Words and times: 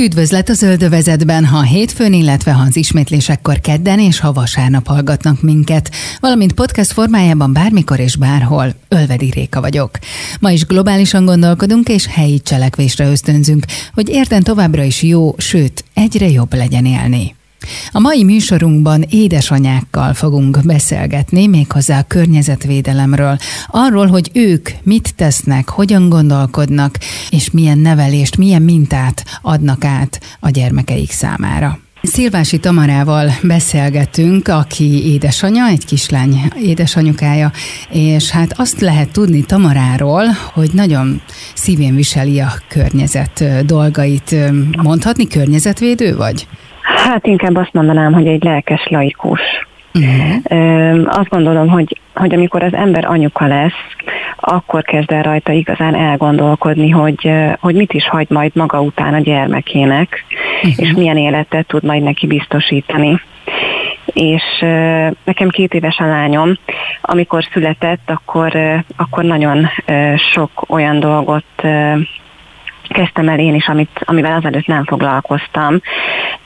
Üdvözlet 0.00 0.48
a 0.48 0.52
Zöldövezetben, 0.52 1.44
ha 1.44 1.62
hétfőn, 1.62 2.12
illetve 2.12 2.52
ha 2.52 2.62
az 2.62 2.76
ismétlésekkor 2.76 3.60
kedden 3.60 3.98
és 3.98 4.20
ha 4.20 4.32
vasárnap 4.32 4.86
hallgatnak 4.86 5.42
minket, 5.42 5.90
valamint 6.20 6.52
podcast 6.52 6.92
formájában 6.92 7.52
bármikor 7.52 8.00
és 8.00 8.16
bárhol. 8.16 8.74
Ölvedi 8.88 9.30
Réka 9.30 9.60
vagyok. 9.60 9.90
Ma 10.40 10.50
is 10.50 10.64
globálisan 10.64 11.24
gondolkodunk 11.24 11.88
és 11.88 12.06
helyi 12.06 12.40
cselekvésre 12.40 13.10
ösztönzünk, 13.10 13.64
hogy 13.94 14.08
érten 14.08 14.42
továbbra 14.42 14.82
is 14.82 15.02
jó, 15.02 15.34
sőt, 15.38 15.84
egyre 15.94 16.28
jobb 16.28 16.54
legyen 16.54 16.86
élni. 16.86 17.34
A 17.92 17.98
mai 17.98 18.24
műsorunkban 18.24 19.04
édesanyákkal 19.08 20.14
fogunk 20.14 20.58
beszélgetni, 20.64 21.46
méghozzá 21.46 21.98
a 21.98 22.04
környezetvédelemről, 22.08 23.38
arról, 23.66 24.06
hogy 24.06 24.30
ők 24.32 24.68
mit 24.82 25.14
tesznek, 25.14 25.68
hogyan 25.68 26.08
gondolkodnak, 26.08 26.98
és 27.30 27.50
milyen 27.50 27.78
nevelést, 27.78 28.36
milyen 28.36 28.62
mintát 28.62 29.24
adnak 29.42 29.84
át 29.84 30.20
a 30.40 30.50
gyermekeik 30.50 31.10
számára. 31.10 31.78
Szilvási 32.02 32.58
Tamarával 32.58 33.30
beszélgetünk, 33.42 34.48
aki 34.48 35.12
édesanyja, 35.12 35.66
egy 35.66 35.84
kislány 35.84 36.52
édesanyukája, 36.62 37.52
és 37.90 38.30
hát 38.30 38.58
azt 38.58 38.80
lehet 38.80 39.12
tudni 39.12 39.42
Tamaráról, 39.44 40.24
hogy 40.52 40.70
nagyon 40.72 41.22
szívén 41.54 41.94
viseli 41.94 42.40
a 42.40 42.52
környezet 42.68 43.64
dolgait. 43.66 44.34
Mondhatni 44.82 45.26
környezetvédő 45.26 46.16
vagy? 46.16 46.46
Hát 46.96 47.26
inkább 47.26 47.56
azt 47.56 47.72
mondanám, 47.72 48.12
hogy 48.12 48.26
egy 48.26 48.44
lelkes 48.44 48.86
laikus. 48.90 49.40
Uh-huh. 49.94 51.18
Azt 51.18 51.28
gondolom, 51.28 51.68
hogy, 51.68 52.00
hogy 52.14 52.34
amikor 52.34 52.62
az 52.62 52.74
ember 52.74 53.04
anyuka 53.04 53.46
lesz, 53.46 53.72
akkor 54.36 54.82
kezd 54.82 55.12
el 55.12 55.22
rajta 55.22 55.52
igazán 55.52 55.94
elgondolkodni, 55.94 56.90
hogy, 56.90 57.30
hogy 57.60 57.74
mit 57.74 57.92
is 57.92 58.08
hagy 58.08 58.26
majd 58.30 58.50
maga 58.54 58.80
után 58.80 59.14
a 59.14 59.18
gyermekének, 59.18 60.24
uh-huh. 60.62 60.72
és 60.76 60.92
milyen 60.92 61.16
életet 61.16 61.66
tud 61.66 61.84
majd 61.84 62.02
neki 62.02 62.26
biztosítani. 62.26 63.20
És 64.04 64.42
nekem 65.24 65.48
két 65.48 65.74
éves 65.74 65.98
a 65.98 66.06
lányom, 66.06 66.58
amikor 67.00 67.48
született, 67.52 68.10
akkor, 68.10 68.52
akkor 68.96 69.24
nagyon 69.24 69.68
sok 70.16 70.50
olyan 70.68 71.00
dolgot 71.00 71.44
kezdtem 72.88 73.28
el 73.28 73.38
én 73.38 73.54
is, 73.54 73.68
amit, 73.68 74.00
amivel 74.04 74.32
azelőtt 74.32 74.66
nem 74.66 74.84
foglalkoztam. 74.84 75.80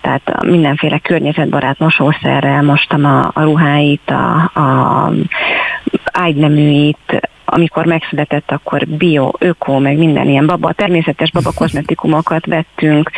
Tehát 0.01 0.45
mindenféle 0.45 0.99
környezetbarát 0.99 1.79
mosószerrel 1.79 2.63
mostam 2.63 3.05
a, 3.05 3.31
a 3.35 3.43
ruháit, 3.43 4.11
a, 4.11 4.61
a 4.61 5.13
ágyneműit, 6.13 7.31
amikor 7.45 7.87
megszületett, 7.87 8.51
akkor 8.51 8.87
bio, 8.87 9.31
öko, 9.39 9.79
meg 9.79 9.97
minden 9.97 10.29
ilyen 10.29 10.47
baba, 10.47 10.73
természetes 10.73 11.31
baba 11.31 11.53
kozmetikumokat 11.61 12.47
vettünk. 12.47 13.11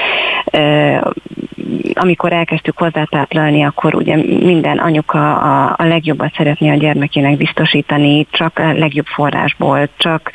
Amikor 1.94 2.32
elkezdtük 2.32 2.78
hozzátáplálni, 2.78 3.64
akkor 3.64 3.94
ugye 3.94 4.16
minden 4.40 4.78
anyuka 4.78 5.36
a, 5.36 5.74
a 5.78 5.84
legjobbat 5.84 6.34
szeretné 6.36 6.70
a 6.70 6.74
gyermekének 6.74 7.36
biztosítani, 7.36 8.26
csak 8.30 8.58
a 8.58 8.72
legjobb 8.72 9.06
forrásból, 9.06 9.88
csak 9.96 10.30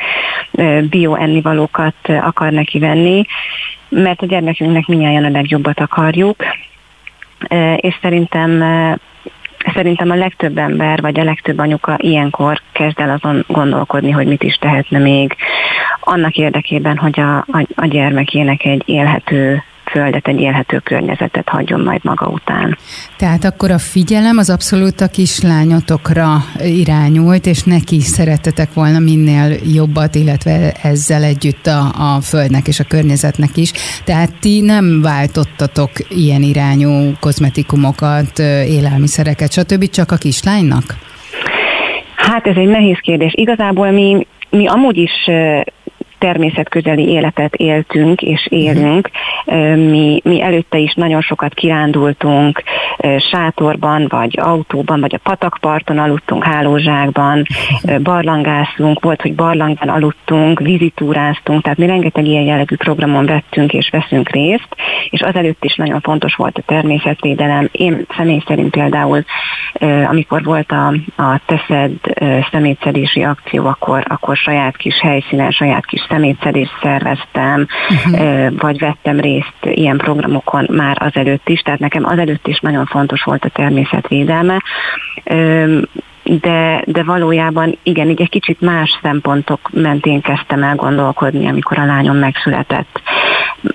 bio 0.90 1.16
ennivalókat 1.16 1.96
akar 2.22 2.52
neki 2.52 2.80
venni, 2.80 3.26
mert 3.90 4.22
a 4.22 4.26
gyermekünknek 4.26 4.88
minnyáján 4.88 5.26
a 5.26 5.30
legjobbat 5.30 5.80
akarjuk, 5.80 6.36
és 7.76 7.98
szerintem 8.02 8.64
Szerintem 9.74 10.10
a 10.10 10.16
legtöbb 10.16 10.58
ember, 10.58 11.02
vagy 11.02 11.20
a 11.20 11.24
legtöbb 11.24 11.60
anyuka 11.60 11.96
ilyenkor 11.98 12.62
kezd 12.72 13.00
el 13.00 13.10
azon 13.10 13.44
gondolkodni, 13.48 14.12
hogy 14.12 14.28
mit 14.28 14.44
is 14.44 14.56
tehetne 14.56 15.00
még 15.00 15.36
annak 16.00 16.36
érdekében, 16.36 16.98
hogy 16.98 17.20
a, 17.20 17.38
a, 17.38 17.68
a 17.76 17.86
gyermekének 17.86 18.66
egy 18.66 18.84
élhető 18.86 19.64
földet, 19.92 20.28
egy 20.28 20.40
élhető 20.40 20.78
környezetet 20.78 21.50
hagyjon 21.50 21.82
majd 21.82 22.00
maga 22.04 22.28
után. 22.28 22.78
Tehát 23.18 23.44
akkor 23.44 23.72
a 23.72 23.78
figyelem 23.78 24.38
az 24.38 24.50
abszolút 24.50 25.02
a 25.02 25.08
kislányotokra 25.08 26.38
irányult, 26.60 27.46
és 27.46 27.64
neki 27.64 28.00
szeretetek 28.00 28.74
volna 28.74 29.00
minél 29.00 29.56
jobbat, 29.74 30.16
illetve 30.16 30.72
ezzel 30.84 31.24
együtt 31.24 31.66
a, 31.66 31.80
a 32.16 32.22
földnek 32.22 32.68
és 32.68 32.80
a 32.80 32.84
környezetnek 32.84 33.58
is. 33.58 33.72
Tehát 34.06 34.30
ti 34.40 34.62
nem 34.62 35.02
váltottatok 35.02 35.92
ilyen 36.10 36.42
irányú 36.42 37.12
kozmetikumokat, 37.20 38.40
élelmiszereket, 38.68 39.52
stb. 39.52 39.90
csak 39.90 40.12
a 40.12 40.16
kislánynak? 40.16 40.84
Hát 42.16 42.48
ez 42.48 42.56
egy 42.56 42.68
nehéz 42.68 42.98
kérdés. 43.02 43.32
Igazából 43.36 43.92
mi, 43.92 44.28
mi 44.50 44.68
amúgy 44.68 44.98
is 44.98 45.30
természetközeli 46.22 47.10
életet 47.10 47.56
éltünk 47.56 48.22
és 48.22 48.48
élünk. 48.50 49.10
Mi, 49.76 50.22
mi 50.24 50.42
előtte 50.42 50.78
is 50.78 50.94
nagyon 50.94 51.22
sokat 51.22 51.54
kirándultunk, 51.54 52.64
sátorban, 53.32 54.06
vagy 54.10 54.40
autóban, 54.40 55.00
vagy 55.00 55.16
a 55.16 55.30
patakparton 55.30 55.98
aludtunk, 55.98 56.44
hálózsákban, 56.44 57.44
barlangászunk, 58.04 59.00
volt, 59.00 59.22
hogy 59.22 59.36
barlangban 59.36 59.90
aludtunk, 59.90 60.60
vizitúráztunk, 60.60 61.62
tehát 61.62 61.78
mi 61.78 61.86
rengeteg 61.86 62.26
ilyen 62.26 62.44
jellegű 62.44 62.76
programon 62.76 63.26
vettünk 63.26 63.74
és 63.74 63.90
veszünk 63.90 64.30
részt, 64.30 64.76
és 65.10 65.22
azelőtt 65.22 65.64
is 65.64 65.76
nagyon 65.76 66.00
fontos 66.00 66.36
volt 66.36 66.58
a 66.58 66.62
természetvédelem. 66.66 67.70
Én 67.72 68.06
személy 68.18 68.44
szerint 68.48 68.70
például, 68.70 69.24
amikor 70.08 70.44
volt 70.44 70.72
a, 70.72 70.88
a 71.24 71.40
teszed 71.46 71.92
szemétszedési 72.52 73.24
akció, 73.24 73.66
akkor, 73.66 74.04
akkor 74.08 74.38
saját 74.38 74.78
kis 74.78 75.00
helyszínen, 75.00 75.52
saját 75.52 75.86
kis 75.86 76.06
szemétszedést 76.10 76.78
szerveztem, 76.82 77.68
uh-huh. 77.90 78.60
vagy 78.60 78.80
vettem 78.80 79.20
részt 79.20 79.54
ilyen 79.62 79.98
programokon 79.98 80.68
már 80.70 80.98
azelőtt 81.00 81.50
is, 81.50 81.60
tehát 81.60 81.80
nekem 81.80 82.06
azelőtt 82.06 82.48
is 82.48 82.60
nagyon 82.60 82.81
fontos 82.86 83.24
volt 83.24 83.46
a 83.46 83.50
természetvédelme 83.50 84.62
de, 86.24 86.84
de 86.86 87.04
valójában 87.04 87.78
igen, 87.84 88.10
így 88.10 88.22
egy 88.22 88.30
kicsit 88.30 88.62
más 88.62 89.00
szempontok 89.02 89.70
mentén 89.74 90.22
kezdtem 90.22 90.64
el 90.64 90.76
gondolkodni, 90.76 91.48
amikor 91.48 91.80
a 91.80 91.86
lányom 91.86 92.18
megszületett. 92.18 93.02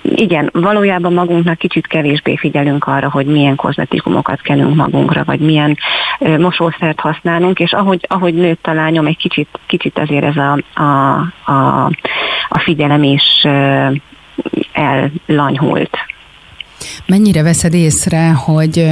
Igen, 0.03 0.49
valójában 0.53 1.13
magunknak 1.13 1.57
kicsit 1.57 1.87
kevésbé 1.87 2.35
figyelünk 2.35 2.87
arra, 2.87 3.09
hogy 3.09 3.25
milyen 3.25 3.55
kozmetikumokat 3.55 4.41
kenünk 4.41 4.75
magunkra, 4.75 5.23
vagy 5.23 5.39
milyen 5.39 5.77
ö, 6.19 6.37
mosószert 6.37 6.99
használunk, 6.99 7.59
és 7.59 7.73
ahogy, 7.73 8.05
ahogy 8.07 8.33
nőtt 8.33 8.67
a 8.67 8.73
lányom, 8.73 9.05
egy 9.05 9.17
kicsit, 9.17 9.47
kicsit 9.67 9.99
azért 9.99 10.23
ez 10.23 10.35
a, 10.35 10.81
a, 10.81 11.17
a, 11.51 11.85
a 12.49 12.59
figyelem 12.59 13.03
is 13.03 13.43
ö, 13.43 13.87
ellanyhult. 14.71 15.97
Mennyire 17.07 17.43
veszed 17.43 17.73
észre, 17.73 18.31
hogy 18.31 18.89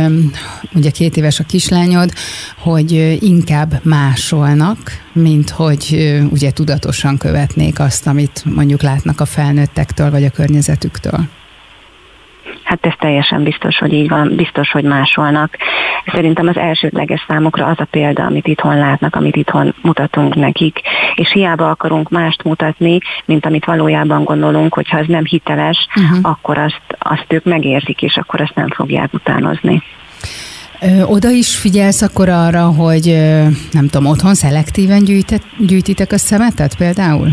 ugye 0.74 0.90
két 0.90 1.18
éves 1.18 1.40
a 1.40 1.44
kislányod, 1.44 2.14
hogy 2.58 3.18
inkább 3.22 3.80
másolnak, 3.84 4.78
mint 5.14 5.50
hogy 5.50 6.16
ugye 6.31 6.51
tudatosan 6.51 7.18
követnék 7.18 7.80
azt, 7.80 8.07
amit 8.07 8.44
mondjuk 8.45 8.81
látnak 8.81 9.22
a 9.22 9.25
felnőttektől 9.25 10.12
vagy 10.12 10.24
a 10.24 10.30
környezetüktől? 10.30 11.28
Hát 12.65 12.85
ez 12.85 12.94
teljesen 13.00 13.44
biztos, 13.44 13.77
hogy 13.77 13.94
így 13.94 14.09
van, 14.09 14.31
biztos, 14.35 14.71
hogy 14.71 14.83
másolnak. 14.83 15.57
Szerintem 16.06 16.47
az 16.47 16.57
elsődleges 16.57 17.25
számukra 17.27 17.65
az 17.65 17.79
a 17.79 17.88
példa, 17.91 18.23
amit 18.23 18.47
itthon 18.47 18.77
látnak, 18.77 19.15
amit 19.15 19.35
itthon 19.35 19.73
mutatunk 19.81 20.35
nekik, 20.35 20.79
és 21.15 21.31
hiába 21.31 21.69
akarunk 21.69 22.09
mást 22.09 22.44
mutatni, 22.44 23.00
mint 23.25 23.45
amit 23.45 23.65
valójában 23.65 24.23
gondolunk, 24.23 24.73
hogyha 24.73 24.97
az 24.97 25.06
nem 25.07 25.25
hiteles, 25.25 25.88
uh-huh. 25.95 26.17
akkor 26.21 26.57
azt, 26.57 26.81
azt 27.00 27.25
ők 27.27 27.44
megérzik, 27.44 28.01
és 28.01 28.17
akkor 28.17 28.41
azt 28.41 28.56
nem 28.56 28.69
fogják 28.69 29.13
utánozni. 29.13 29.83
Oda 31.06 31.29
is 31.29 31.57
figyelsz 31.57 32.01
akkor 32.01 32.29
arra, 32.29 32.65
hogy 32.65 33.06
nem 33.71 33.88
tudom, 33.88 34.06
otthon 34.06 34.33
szelektíven 34.33 35.03
gyűjtet, 35.03 35.41
gyűjtitek 35.57 36.12
a 36.12 36.17
szemetet 36.17 36.77
például? 36.77 37.27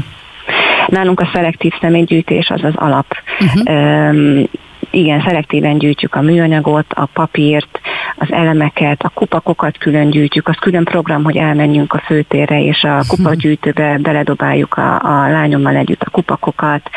Nálunk 0.86 1.20
a 1.20 1.30
szelektív 1.32 1.72
személygyűjtés 1.80 2.48
az 2.48 2.64
az 2.64 2.74
alap. 2.74 3.06
Uh-huh 3.40 4.44
igen, 4.92 5.22
szelektíven 5.26 5.78
gyűjtjük 5.78 6.14
a 6.14 6.20
műanyagot, 6.20 6.92
a 6.94 7.08
papírt, 7.12 7.80
az 8.16 8.32
elemeket, 8.32 9.02
a 9.02 9.08
kupakokat 9.08 9.78
külön 9.78 10.10
gyűjtjük, 10.10 10.48
az 10.48 10.56
külön 10.56 10.84
program, 10.84 11.24
hogy 11.24 11.36
elmenjünk 11.36 11.92
a 11.92 12.02
főtérre, 12.06 12.62
és 12.62 12.84
a 12.84 13.02
kupagyűjtőbe 13.08 13.98
beledobáljuk 13.98 14.74
a, 14.74 14.94
a 14.94 15.30
lányommal 15.30 15.76
együtt 15.76 16.02
a 16.02 16.10
kupakokat. 16.10 16.90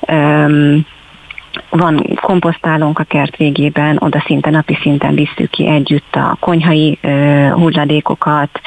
Um, 0.00 0.86
van 1.70 2.18
komposztálónk 2.20 2.98
a 2.98 3.04
kert 3.04 3.36
végében, 3.36 3.96
oda 4.00 4.22
szinte 4.26 4.50
napi 4.50 4.78
szinten 4.80 5.14
visszük 5.14 5.50
ki 5.50 5.68
együtt 5.68 6.14
a 6.14 6.36
konyhai 6.40 6.98
uh, 7.02 7.50
hulladékokat, 7.50 8.60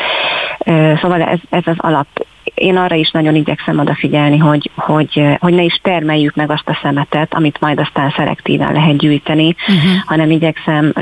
uh, 0.65 1.00
szóval 1.00 1.21
ez, 1.21 1.39
ez 1.50 1.63
az 1.65 1.75
alap 1.77 2.07
én 2.59 2.77
arra 2.77 2.95
is 2.95 3.11
nagyon 3.11 3.35
igyekszem 3.35 3.79
odafigyelni, 3.79 4.38
hogy, 4.38 4.69
hogy, 4.75 5.38
hogy 5.39 5.53
ne 5.53 5.63
is 5.63 5.79
termeljük 5.81 6.35
meg 6.35 6.51
azt 6.51 6.69
a 6.69 6.79
szemetet, 6.81 7.33
amit 7.33 7.59
majd 7.59 7.79
aztán 7.79 8.13
szelektíven 8.17 8.73
lehet 8.73 8.97
gyűjteni, 8.97 9.56
uh-huh. 9.67 10.03
hanem 10.06 10.31
igyekszem 10.31 10.94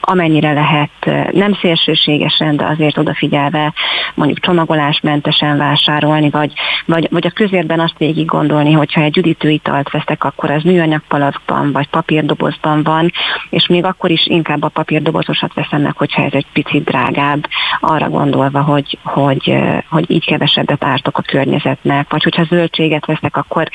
amennyire 0.00 0.52
lehet 0.52 0.90
nem 1.32 1.54
szélsőségesen, 1.60 2.56
de 2.56 2.64
azért 2.64 2.98
odafigyelve 2.98 3.72
mondjuk 4.14 4.40
csomagolásmentesen 4.40 5.56
vásárolni, 5.56 6.30
vagy, 6.30 6.52
vagy, 6.86 7.08
vagy 7.10 7.26
a 7.26 7.30
közérben 7.30 7.80
azt 7.80 7.98
végig 7.98 8.26
gondolni, 8.26 8.72
hogyha 8.72 9.00
egy 9.00 9.18
üdítőitalt 9.18 9.90
veszek, 9.90 10.24
akkor 10.24 10.50
az 10.50 10.62
műanyag 10.62 11.02
palackban, 11.08 11.72
vagy 11.72 11.88
papírdobozban 11.88 12.82
van, 12.82 13.12
és 13.50 13.66
még 13.66 13.84
akkor 13.84 14.10
is 14.10 14.26
inkább 14.26 14.62
a 14.62 14.68
papírdobozosat 14.68 15.54
veszem 15.54 15.82
meg, 15.82 15.96
hogyha 15.96 16.22
ez 16.22 16.32
egy 16.32 16.46
picit 16.52 16.84
drágább, 16.84 17.46
arra 17.80 18.08
gondolva, 18.08 18.62
hogy, 18.62 18.98
hogy, 19.02 19.56
hogy 19.88 20.10
így 20.10 20.24
kevesebbet 20.24 20.79
ártok 20.84 21.18
a 21.18 21.22
környezetnek, 21.22 22.10
vagy 22.10 22.22
hogyha 22.22 22.44
zöldséget 22.44 23.06
veszek, 23.06 23.36
akkor 23.36 23.68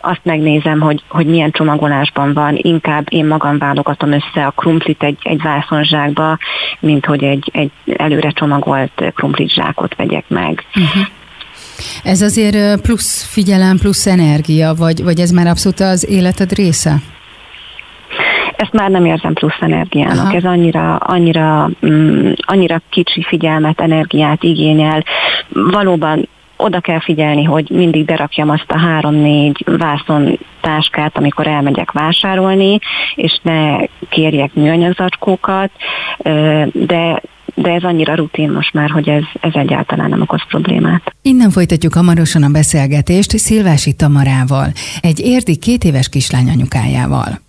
azt 0.00 0.20
megnézem, 0.22 0.80
hogy, 0.80 1.02
hogy 1.08 1.26
milyen 1.26 1.50
csomagolásban 1.50 2.32
van, 2.32 2.54
inkább 2.56 3.06
én 3.08 3.26
magam 3.26 3.58
válogatom 3.58 4.12
össze 4.12 4.46
a 4.46 4.50
krumplit 4.50 5.02
egy, 5.02 5.18
egy 5.22 5.42
vászonzsákba, 5.42 6.38
mint 6.80 7.06
hogy 7.06 7.24
egy, 7.24 7.50
egy 7.52 7.70
előre 7.96 8.30
csomagolt 8.30 9.12
krumplit 9.14 9.52
zsákot 9.52 9.94
vegyek 9.94 10.24
meg. 10.28 10.64
Uh-huh. 10.74 11.06
Ez 12.04 12.22
azért 12.22 12.80
plusz 12.80 13.24
figyelem, 13.32 13.78
plusz 13.78 14.06
energia, 14.06 14.74
vagy, 14.74 15.02
vagy 15.02 15.18
ez 15.20 15.30
már 15.30 15.46
abszolút 15.46 15.80
az 15.80 16.10
életed 16.10 16.52
része? 16.52 16.94
ezt 18.56 18.72
már 18.72 18.90
nem 18.90 19.04
érzem 19.04 19.32
plusz 19.32 19.60
energiának. 19.60 20.26
Aha. 20.26 20.36
Ez 20.36 20.44
annyira, 20.44 20.96
annyira, 20.96 21.70
mm, 21.86 22.32
annyira 22.36 22.82
kicsi 22.90 23.22
figyelmet, 23.22 23.80
energiát 23.80 24.42
igényel. 24.42 25.04
Valóban 25.48 26.28
oda 26.56 26.80
kell 26.80 27.00
figyelni, 27.00 27.44
hogy 27.44 27.70
mindig 27.70 28.04
berakjam 28.04 28.50
azt 28.50 28.70
a 28.70 28.78
három-négy 28.78 29.64
vászon 29.78 30.38
táskát, 30.60 31.16
amikor 31.16 31.46
elmegyek 31.46 31.92
vásárolni, 31.92 32.78
és 33.14 33.38
ne 33.42 33.76
kérjek 34.08 34.54
műanyagzacskókat, 34.54 35.70
de 36.72 37.20
de 37.54 37.70
ez 37.70 37.82
annyira 37.82 38.14
rutin 38.14 38.50
most 38.50 38.72
már, 38.72 38.90
hogy 38.90 39.08
ez, 39.08 39.22
ez 39.40 39.54
egyáltalán 39.54 40.08
nem 40.08 40.20
okoz 40.20 40.46
problémát. 40.48 41.14
Innen 41.22 41.50
folytatjuk 41.50 41.94
hamarosan 41.94 42.42
a 42.42 42.48
beszélgetést 42.48 43.38
Szilvási 43.38 43.92
Tamarával, 43.92 44.66
egy 45.00 45.20
érdi 45.20 45.56
két 45.56 45.84
éves 45.84 46.08
kislány 46.08 46.48
anyukájával. 46.48 47.42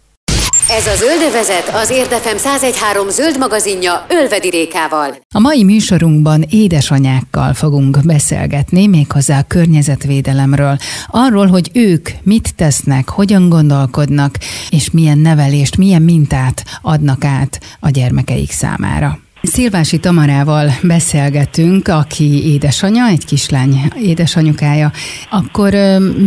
Ez 0.70 0.88
a 0.88 0.96
Zöldövezet 0.96 1.70
az 1.74 1.90
Érdefem 1.90 2.36
1013 2.36 3.10
zöld 3.10 3.38
magazinja 3.38 4.06
Ölvedi 4.10 4.50
Rékával. 4.50 5.16
A 5.36 5.40
mai 5.40 5.64
műsorunkban 5.64 6.46
édesanyákkal 6.50 7.54
fogunk 7.54 8.00
beszélgetni, 8.06 8.88
méghozzá 8.88 9.40
a 9.40 9.46
környezetvédelemről. 9.48 10.78
Arról, 11.08 11.48
hogy 11.48 11.70
ők 11.74 12.10
mit 12.24 12.56
tesznek, 12.56 13.10
hogyan 13.10 13.50
gondolkodnak, 13.50 14.36
és 14.70 14.92
milyen 14.92 15.18
nevelést, 15.18 15.78
milyen 15.78 16.02
mintát 16.02 16.64
adnak 16.82 17.26
át 17.26 17.60
a 17.80 17.90
gyermekeik 17.90 18.52
számára. 18.52 19.25
Szilvási 19.46 19.98
Tamarával 19.98 20.72
beszélgetünk, 20.82 21.88
aki 21.88 22.52
édesanyja, 22.54 23.08
egy 23.08 23.26
kislány 23.26 23.92
édesanyukája. 24.02 24.92
Akkor 25.30 25.74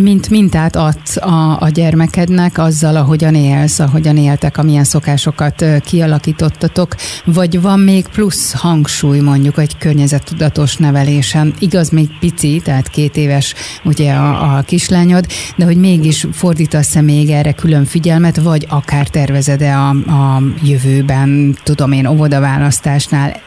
mint 0.02 0.30
mintát 0.30 0.76
adsz 0.76 1.16
a, 1.16 1.60
a 1.60 1.68
gyermekednek 1.68 2.58
azzal, 2.58 2.96
ahogyan 2.96 3.34
élsz, 3.34 3.78
ahogyan 3.78 4.16
éltek, 4.16 4.58
amilyen 4.58 4.84
szokásokat 4.84 5.64
kialakítottatok, 5.84 6.94
vagy 7.24 7.60
van 7.60 7.80
még 7.80 8.06
plusz 8.06 8.52
hangsúly 8.52 9.20
mondjuk 9.20 9.58
egy 9.58 9.78
környezettudatos 9.78 10.76
nevelésen? 10.76 11.54
Igaz, 11.58 11.90
még 11.90 12.08
pici, 12.20 12.60
tehát 12.64 12.88
két 12.88 13.16
éves 13.16 13.54
ugye 13.84 14.12
a, 14.12 14.56
a 14.56 14.62
kislányod, 14.62 15.26
de 15.56 15.64
hogy 15.64 15.76
mégis 15.76 16.26
fordítasz-e 16.32 17.00
még 17.00 17.30
erre 17.30 17.52
külön 17.52 17.84
figyelmet, 17.84 18.36
vagy 18.36 18.66
akár 18.68 19.08
tervezed-e 19.08 19.78
a, 19.78 19.88
a 19.88 20.42
jövőben, 20.62 21.56
tudom 21.62 21.92
én, 21.92 22.06
óvodaválasztás 22.06 23.07
másnál 23.10 23.40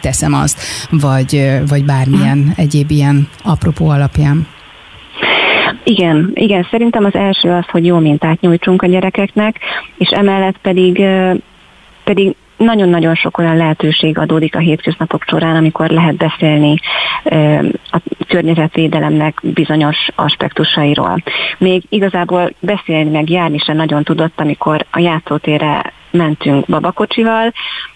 teszem 0.00 0.34
azt, 0.34 0.60
vagy, 0.90 1.60
vagy 1.68 1.84
bármilyen 1.84 2.52
egyéb 2.56 2.90
ilyen 2.90 3.28
apropó 3.44 3.88
alapján. 3.88 4.46
Igen, 5.84 6.30
igen, 6.34 6.66
szerintem 6.70 7.04
az 7.04 7.14
első 7.14 7.50
az, 7.50 7.64
hogy 7.70 7.86
jó 7.86 7.98
mintát 7.98 8.40
nyújtsunk 8.40 8.82
a 8.82 8.86
gyerekeknek, 8.86 9.58
és 9.96 10.08
emellett 10.08 10.58
pedig 10.62 11.02
pedig 12.04 12.34
nagyon-nagyon 12.56 13.14
sok 13.14 13.38
olyan 13.38 13.56
lehetőség 13.56 14.18
adódik 14.18 14.56
a 14.56 14.58
hétköznapok 14.58 15.24
során, 15.26 15.56
amikor 15.56 15.90
lehet 15.90 16.16
beszélni 16.16 16.74
a 17.90 17.98
környezetvédelemnek 18.28 19.40
bizonyos 19.42 19.96
aspektusairól. 20.14 21.22
Még 21.58 21.82
igazából 21.88 22.50
beszélni 22.60 23.10
meg 23.10 23.30
járni 23.30 23.58
sem 23.58 23.76
nagyon 23.76 24.04
tudott, 24.04 24.40
amikor 24.40 24.86
a 24.90 24.98
játszótérre 24.98 25.92
mentünk 26.16 26.66
babakocsival, 26.66 27.52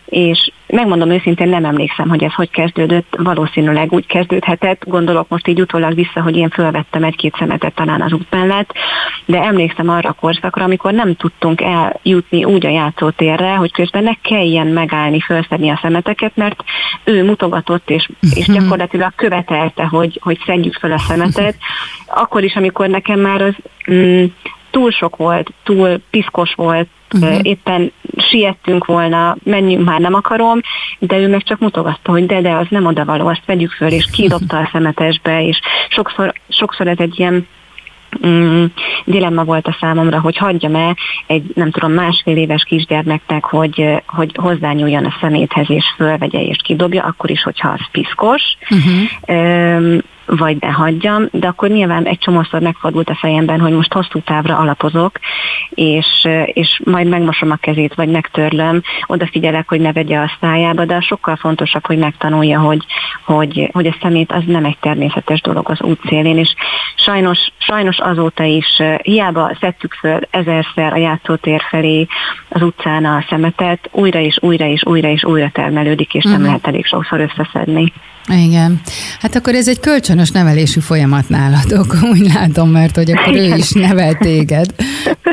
és 0.09 0.51
megmondom 0.67 1.11
őszintén, 1.11 1.49
nem 1.49 1.65
emlékszem, 1.65 2.09
hogy 2.09 2.25
ez 2.25 2.33
hogy 2.33 2.51
kezdődött, 2.51 3.17
valószínűleg 3.19 3.93
úgy 3.93 4.07
kezdődhetett, 4.07 4.85
gondolok 4.85 5.29
most 5.29 5.49
így 5.49 5.61
utólag 5.61 5.95
vissza, 5.95 6.23
hogy 6.23 6.37
én 6.37 6.49
fölvettem 6.49 7.05
egy-két 7.05 7.35
szemetet 7.39 7.75
talán 7.75 8.03
az 8.03 8.13
út 8.13 8.27
mellett, 8.31 8.73
de 9.25 9.43
emlékszem 9.43 9.89
arra 9.89 10.09
a 10.09 10.17
korszakra, 10.21 10.65
amikor 10.65 10.93
nem 10.93 11.15
tudtunk 11.15 11.61
eljutni 11.61 12.45
úgy 12.45 12.67
a 12.67 12.71
játszótérre, 12.71 13.55
hogy 13.55 13.73
közben 13.73 14.03
ne 14.03 14.15
kelljen 14.23 14.67
megállni, 14.67 15.21
felszedni 15.21 15.71
a 15.71 15.79
szemeteket, 15.83 16.37
mert 16.37 16.65
ő 17.05 17.25
mutogatott, 17.25 17.91
és, 17.91 18.09
és 18.35 18.47
mhm. 18.47 18.59
gyakorlatilag 18.59 19.13
követelte, 19.17 19.85
hogy, 19.85 20.21
hogy 20.23 20.39
szedjük 20.47 20.75
fel 20.75 20.93
a 20.93 20.99
szemetet, 20.99 21.57
akkor 22.07 22.45
is, 22.45 22.55
amikor 22.55 22.89
nekem 22.89 23.21
már 23.21 23.43
az 23.43 23.55
mm, 23.93 24.25
túl 24.71 24.91
sok 24.91 25.17
volt, 25.17 25.53
túl 25.63 26.01
piszkos 26.11 26.55
volt, 26.55 26.89
uh-huh. 27.15 27.39
éppen 27.43 27.93
siettünk 28.17 28.85
volna, 28.85 29.37
menjünk 29.43 29.85
már, 29.85 30.01
nem 30.01 30.15
akarom, 30.15 30.61
de 30.99 31.19
ő 31.19 31.29
meg 31.29 31.43
csak 31.43 31.59
mutogatta, 31.59 32.11
hogy 32.11 32.27
de, 32.27 32.41
de, 32.41 32.53
az 32.53 32.67
nem 32.71 32.87
odavaló, 32.87 33.27
azt 33.27 33.45
vegyük 33.47 33.71
föl, 33.71 33.89
és 33.89 34.07
kidobta 34.13 34.59
a 34.59 34.69
szemetesbe, 34.73 35.43
és 35.47 35.61
sokszor, 35.89 36.33
sokszor 36.49 36.87
ez 36.87 36.99
egy 36.99 37.19
ilyen 37.19 37.47
mm, 38.27 38.65
dilemma 39.05 39.45
volt 39.45 39.67
a 39.67 39.77
számomra, 39.81 40.21
hogy 40.21 40.37
hagyjam 40.37 40.75
el 40.75 40.97
egy, 41.27 41.43
nem 41.55 41.71
tudom, 41.71 41.93
másfél 41.93 42.37
éves 42.37 42.63
kisgyermeknek, 42.63 43.45
hogy, 43.45 44.03
hogy 44.07 44.31
hozzányúljon 44.35 45.05
a 45.05 45.17
szeméthez, 45.21 45.71
és 45.71 45.85
fölvegye, 45.97 46.41
és 46.43 46.57
kidobja, 46.65 47.03
akkor 47.03 47.31
is, 47.31 47.43
hogyha 47.43 47.69
az 47.69 47.91
piszkos. 47.91 48.43
Uh-huh 48.71 49.99
vagy 50.29 50.57
ne 50.61 50.69
hagyjam, 50.69 51.29
de 51.31 51.47
akkor 51.47 51.69
nyilván 51.69 52.05
egy 52.05 52.19
csomószor 52.19 52.61
megfordult 52.61 53.09
a 53.09 53.15
fejemben, 53.15 53.61
hogy 53.61 53.73
most 53.73 53.93
hosszú 53.93 54.21
távra 54.21 54.57
alapozok, 54.57 55.19
és, 55.71 56.29
és 56.45 56.81
majd 56.85 57.09
megmosom 57.09 57.51
a 57.51 57.57
kezét, 57.57 57.95
vagy 57.95 58.09
megtörlöm, 58.09 58.83
odafigyelek, 59.07 59.69
hogy 59.69 59.81
ne 59.81 59.93
vegye 59.93 60.19
a 60.19 60.31
szájába, 60.41 60.85
de 60.85 61.01
sokkal 61.01 61.37
fontosabb, 61.37 61.87
hogy 61.87 61.99
megtanulja, 61.99 62.61
hogy, 62.61 62.85
hogy, 63.25 63.71
hogy 63.73 63.87
a 63.87 63.97
szemét 64.03 64.33
az 64.33 64.43
nem 64.47 64.65
egy 64.65 64.79
természetes 64.81 65.41
dolog 65.41 65.71
az 65.71 65.81
útszélén, 65.81 66.39
és 66.39 66.55
sajnos, 66.97 67.39
sajnos 67.59 67.99
azóta 67.99 68.45
is 68.45 68.83
hiába 69.03 69.57
szedtük 69.61 69.93
föl 69.93 70.21
ezerszer 70.31 70.93
a 70.93 70.97
játszótér 70.97 71.63
felé 71.69 72.07
az 72.49 72.63
utcán 72.63 73.05
a 73.05 73.25
szemetet, 73.29 73.89
újra 73.93 74.19
és 74.19 74.39
újra 74.41 74.65
és 74.65 74.85
újra 74.85 75.09
és 75.09 75.25
újra 75.25 75.51
termelődik, 75.53 76.15
és 76.15 76.25
uh-huh. 76.25 76.33
nem 76.33 76.41
mhm. 76.41 76.49
lehet 76.49 76.67
elég 76.67 76.87
sokszor 76.87 77.21
összeszedni. 77.21 77.93
Igen. 78.29 78.81
Hát 79.21 79.35
akkor 79.35 79.55
ez 79.55 79.69
egy 79.69 79.81
kölcsönös 79.81 80.31
nevelési 80.31 80.81
folyamat 80.81 81.29
nálatok, 81.29 81.97
úgy 82.13 82.33
látom, 82.35 82.71
mert 82.71 82.97
hogy 82.97 83.11
akkor 83.11 83.35
ő 83.35 83.55
is 83.57 83.71
nevel 83.71 84.15
téged 84.15 84.75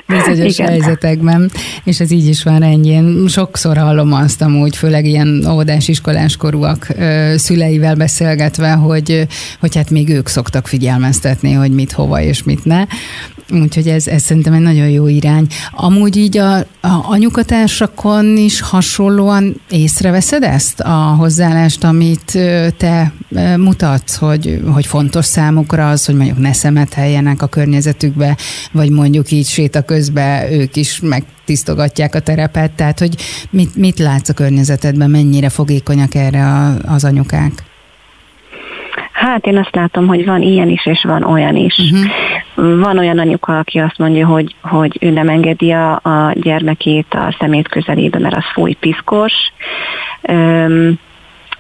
bizonyos 0.07 0.57
Igen. 0.57 0.69
helyzetekben, 0.69 1.51
és 1.83 1.99
ez 1.99 2.11
így 2.11 2.27
is 2.27 2.43
van 2.43 2.63
ennyi. 2.63 2.89
Én 2.89 3.27
sokszor 3.27 3.77
hallom 3.77 4.13
azt 4.13 4.41
amúgy, 4.41 4.75
főleg 4.75 5.05
ilyen 5.05 5.45
óvodás 5.49 5.87
iskolás 5.87 6.37
korúak 6.37 6.87
szüleivel 7.35 7.95
beszélgetve, 7.95 8.71
hogy, 8.71 9.27
hogy 9.59 9.75
hát 9.75 9.89
még 9.89 10.09
ők 10.09 10.27
szoktak 10.27 10.67
figyelmeztetni, 10.67 11.51
hogy 11.51 11.71
mit 11.71 11.91
hova 11.91 12.21
és 12.21 12.43
mit 12.43 12.65
ne. 12.65 12.85
Úgyhogy 13.51 13.87
ez, 13.87 14.07
ez 14.07 14.21
szerintem 14.21 14.53
egy 14.53 14.61
nagyon 14.61 14.89
jó 14.89 15.07
irány. 15.07 15.47
Amúgy 15.71 16.17
így 16.17 16.37
a, 16.37 16.57
a 16.57 16.65
anyukatársakon 17.03 18.37
is 18.37 18.61
hasonlóan 18.61 19.61
észreveszed 19.69 20.43
ezt 20.43 20.79
a 20.79 21.15
hozzáállást, 21.17 21.83
amit 21.83 22.37
te 22.77 23.13
mutatsz, 23.57 24.15
hogy, 24.15 24.59
hogy 24.73 24.85
fontos 24.85 25.25
számukra 25.25 25.89
az, 25.89 26.05
hogy 26.05 26.15
mondjuk 26.15 26.37
ne 26.37 26.53
szemeteljenek 26.53 27.41
a 27.41 27.47
környezetükbe, 27.47 28.37
vagy 28.71 28.89
mondjuk 28.89 29.31
így 29.31 29.47
séta 29.47 29.81
közben 29.81 30.51
ők 30.51 30.75
is 30.75 30.99
megtisztogatják 30.99 32.15
a 32.15 32.19
terepet, 32.19 32.71
tehát 32.71 32.99
hogy 32.99 33.15
mit, 33.49 33.75
mit 33.75 33.99
látsz 33.99 34.29
a 34.29 34.33
környezetedben, 34.33 35.09
mennyire 35.09 35.49
fogékonyak 35.49 36.15
erre 36.15 36.45
a, 36.45 36.73
az 36.85 37.03
anyukák? 37.03 37.51
Hát 39.11 39.45
én 39.45 39.57
azt 39.57 39.75
látom, 39.75 40.07
hogy 40.07 40.25
van 40.25 40.41
ilyen 40.41 40.69
is, 40.69 40.85
és 40.85 41.03
van 41.03 41.23
olyan 41.23 41.55
is. 41.55 41.77
Uh-huh. 41.77 42.05
Van 42.55 42.97
olyan 42.97 43.19
anyuka, 43.19 43.57
aki 43.57 43.79
azt 43.79 43.97
mondja, 43.97 44.27
hogy, 44.27 44.55
hogy 44.61 44.97
ő 45.01 45.09
nem 45.09 45.29
engedi 45.29 45.71
a, 45.71 45.93
a 45.93 46.31
gyermekét 46.33 47.13
a 47.13 47.35
szemét 47.39 47.67
közelébe, 47.67 48.19
mert 48.19 48.35
az 48.35 48.45
fúj 48.53 48.73
piszkos. 48.73 49.33
Um, 50.21 50.99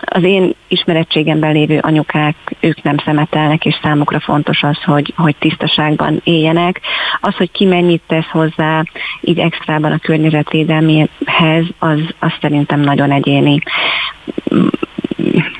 az 0.05 0.23
én 0.23 0.53
ismerettségemben 0.67 1.53
lévő 1.53 1.79
anyukák, 1.81 2.35
ők 2.59 2.83
nem 2.83 2.97
szemetelnek, 2.97 3.65
és 3.65 3.79
számukra 3.81 4.19
fontos 4.19 4.63
az, 4.63 4.83
hogy, 4.83 5.13
hogy 5.17 5.35
tisztaságban 5.39 6.21
éljenek. 6.23 6.81
Az, 7.21 7.35
hogy 7.35 7.51
ki 7.51 7.65
mennyit 7.65 8.01
tesz 8.07 8.29
hozzá, 8.31 8.83
így 9.21 9.39
extrában 9.39 9.91
a 9.91 9.97
környezetvédelméhez, 9.97 11.65
az, 11.79 11.99
az 12.19 12.31
szerintem 12.41 12.79
nagyon 12.79 13.11
egyéni 13.11 13.61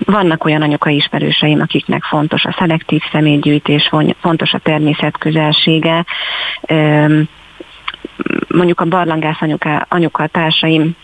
vannak 0.05 0.45
olyan 0.45 0.61
anyukai 0.61 0.95
ismerőseim, 0.95 1.61
akiknek 1.61 2.03
fontos 2.03 2.45
a 2.45 2.55
szelektív 2.57 3.01
személygyűjtés, 3.11 3.89
fontos 4.19 4.53
a 4.53 4.59
természet 4.59 5.17
közelsége. 5.17 6.05
Mondjuk 8.47 8.79
a 8.79 8.85
barlangász 8.85 9.41
anyuka, 9.41 9.85
anyuka 9.89 10.27
társaim 10.27 10.95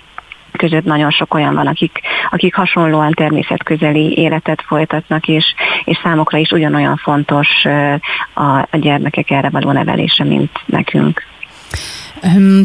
között 0.57 0.83
nagyon 0.83 1.11
sok 1.11 1.33
olyan 1.33 1.53
van, 1.53 1.67
akik, 1.67 1.99
akik 2.29 2.55
hasonlóan 2.55 3.11
természetközeli 3.11 4.17
életet 4.17 4.61
folytatnak, 4.61 5.27
és, 5.27 5.53
és 5.83 5.99
számokra 6.03 6.37
is 6.37 6.51
ugyanolyan 6.51 6.97
fontos 6.97 7.65
a, 8.33 8.57
a 8.57 8.77
gyermekek 8.77 9.31
erre 9.31 9.49
való 9.49 9.71
nevelése, 9.71 10.23
mint 10.23 10.51
nekünk. 10.65 11.30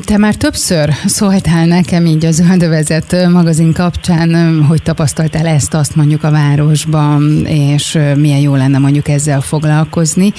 Te 0.04 0.16
már 0.16 0.34
többször 0.34 0.92
szóltál 1.04 1.66
nekem 1.66 2.06
így 2.06 2.24
a 2.24 2.30
Zöldövezet 2.30 3.28
magazin 3.28 3.72
kapcsán, 3.72 4.62
hogy 4.64 4.82
tapasztaltál 4.82 5.46
ezt, 5.46 5.74
azt 5.74 5.96
mondjuk 5.96 6.24
a 6.24 6.30
városban, 6.30 7.46
és 7.46 7.98
milyen 8.16 8.38
jó 8.38 8.54
lenne 8.54 8.78
mondjuk 8.78 9.08
ezzel 9.08 9.40
foglalkozni. 9.40 10.32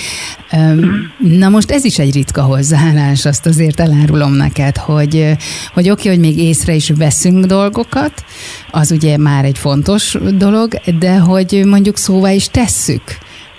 Na 1.17 1.49
most 1.49 1.71
ez 1.71 1.85
is 1.85 1.99
egy 1.99 2.13
ritka 2.13 2.41
hozzáállás, 2.41 3.25
azt 3.25 3.45
azért 3.45 3.79
elárulom 3.79 4.33
neked, 4.33 4.77
hogy, 4.77 5.35
hogy 5.73 5.89
oké, 5.89 6.09
okay, 6.09 6.11
hogy 6.11 6.19
még 6.19 6.37
észre 6.37 6.73
is 6.73 6.89
veszünk 6.89 7.45
dolgokat, 7.45 8.23
az 8.71 8.91
ugye 8.91 9.17
már 9.17 9.45
egy 9.45 9.57
fontos 9.57 10.17
dolog, 10.37 10.73
de 10.99 11.17
hogy 11.17 11.63
mondjuk 11.65 11.97
szóvá 11.97 12.31
is 12.31 12.47
tesszük 12.49 13.03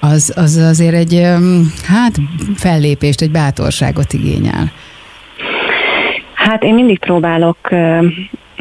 az, 0.00 0.32
az 0.36 0.56
azért 0.56 0.94
egy 0.94 1.26
hát 1.82 2.16
fellépést, 2.56 3.20
egy 3.20 3.30
bátorságot 3.30 4.12
igényel. 4.12 4.72
Hát 6.48 6.62
én 6.62 6.74
mindig 6.74 6.98
próbálok 6.98 7.58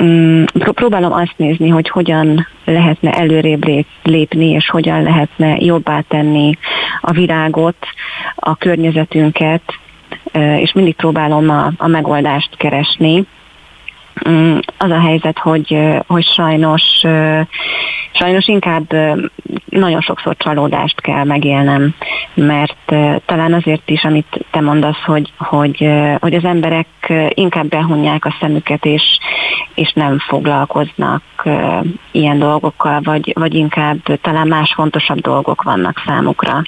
mm, 0.02 0.44
próbálom 0.54 1.12
azt 1.12 1.34
nézni, 1.36 1.70
hogy 1.70 1.90
hogyan 1.90 2.48
lehetne 2.66 3.12
előrébb 3.12 3.86
lépni, 4.04 4.50
és 4.50 4.70
hogyan 4.70 5.04
lehetne 5.04 5.56
jobbá 5.60 6.02
tenni 6.02 6.58
a 7.02 7.12
világot, 7.12 7.76
a 8.36 8.56
környezetünket, 8.56 9.62
és 10.58 10.74
mindig 10.74 10.96
próbálom 10.96 11.50
a, 11.50 11.72
a 11.78 11.88
megoldást 11.88 12.58
keresni. 12.58 13.26
Mm, 14.30 14.58
az 14.78 14.92
a 14.92 15.00
helyzet, 15.00 15.40
hogy, 15.40 15.78
hogy 16.08 16.26
sajnos, 16.26 16.84
sajnos 18.12 18.48
inkább 18.48 18.94
nagyon 19.66 20.02
sokszor 20.02 20.36
csalódást 20.38 21.02
kell 21.02 21.24
megélnem, 21.24 21.96
mert 22.34 22.94
talán 23.26 23.54
azért 23.54 23.90
is, 23.90 24.04
amit 24.04 24.46
te 24.52 24.62
mondasz, 24.62 25.04
hogy, 25.06 25.32
hogy, 25.38 25.90
hogy 26.20 26.34
az 26.34 26.44
emberek 26.44 26.88
inkább 27.30 27.68
behunják 27.68 28.26
a 28.26 28.36
szemüket, 28.40 28.86
és, 28.86 29.18
és 29.76 29.92
nem 29.94 30.20
foglalkoznak 30.20 31.22
ilyen 32.12 32.40
dolgokkal, 32.40 33.02
vagy, 33.04 33.34
vagy 33.36 33.54
inkább 33.54 34.20
talán 34.22 34.48
más 34.48 34.74
fontosabb 34.74 35.20
dolgok 35.20 35.64
vannak 35.64 36.04
számukra. 36.06 36.62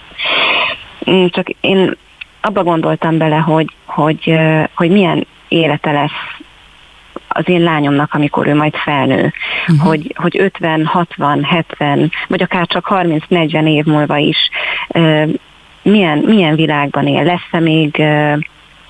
Mm, 1.09 1.25
csak 1.25 1.49
én 1.61 1.95
abba 2.41 2.63
gondoltam 2.63 3.17
bele, 3.17 3.37
hogy, 3.37 3.67
hogy, 3.85 4.39
hogy 4.75 4.89
milyen 4.89 5.27
élete 5.47 5.91
lesz 5.91 6.39
az 7.29 7.49
én 7.49 7.61
lányomnak, 7.61 8.13
amikor 8.13 8.47
ő 8.47 8.55
majd 8.55 8.75
felnő, 8.75 9.33
uh-huh. 9.67 9.87
hogy, 9.87 10.13
hogy 10.15 10.39
50, 10.39 10.85
60, 10.85 11.43
70, 11.43 12.11
vagy 12.27 12.41
akár 12.41 12.67
csak 12.67 12.87
30-40 12.89 13.67
év 13.67 13.85
múlva 13.85 14.17
is 14.17 14.49
milyen, 15.81 16.17
milyen 16.17 16.55
világban 16.55 17.07
él, 17.07 17.23
lesz-e 17.23 17.59
még 17.59 18.03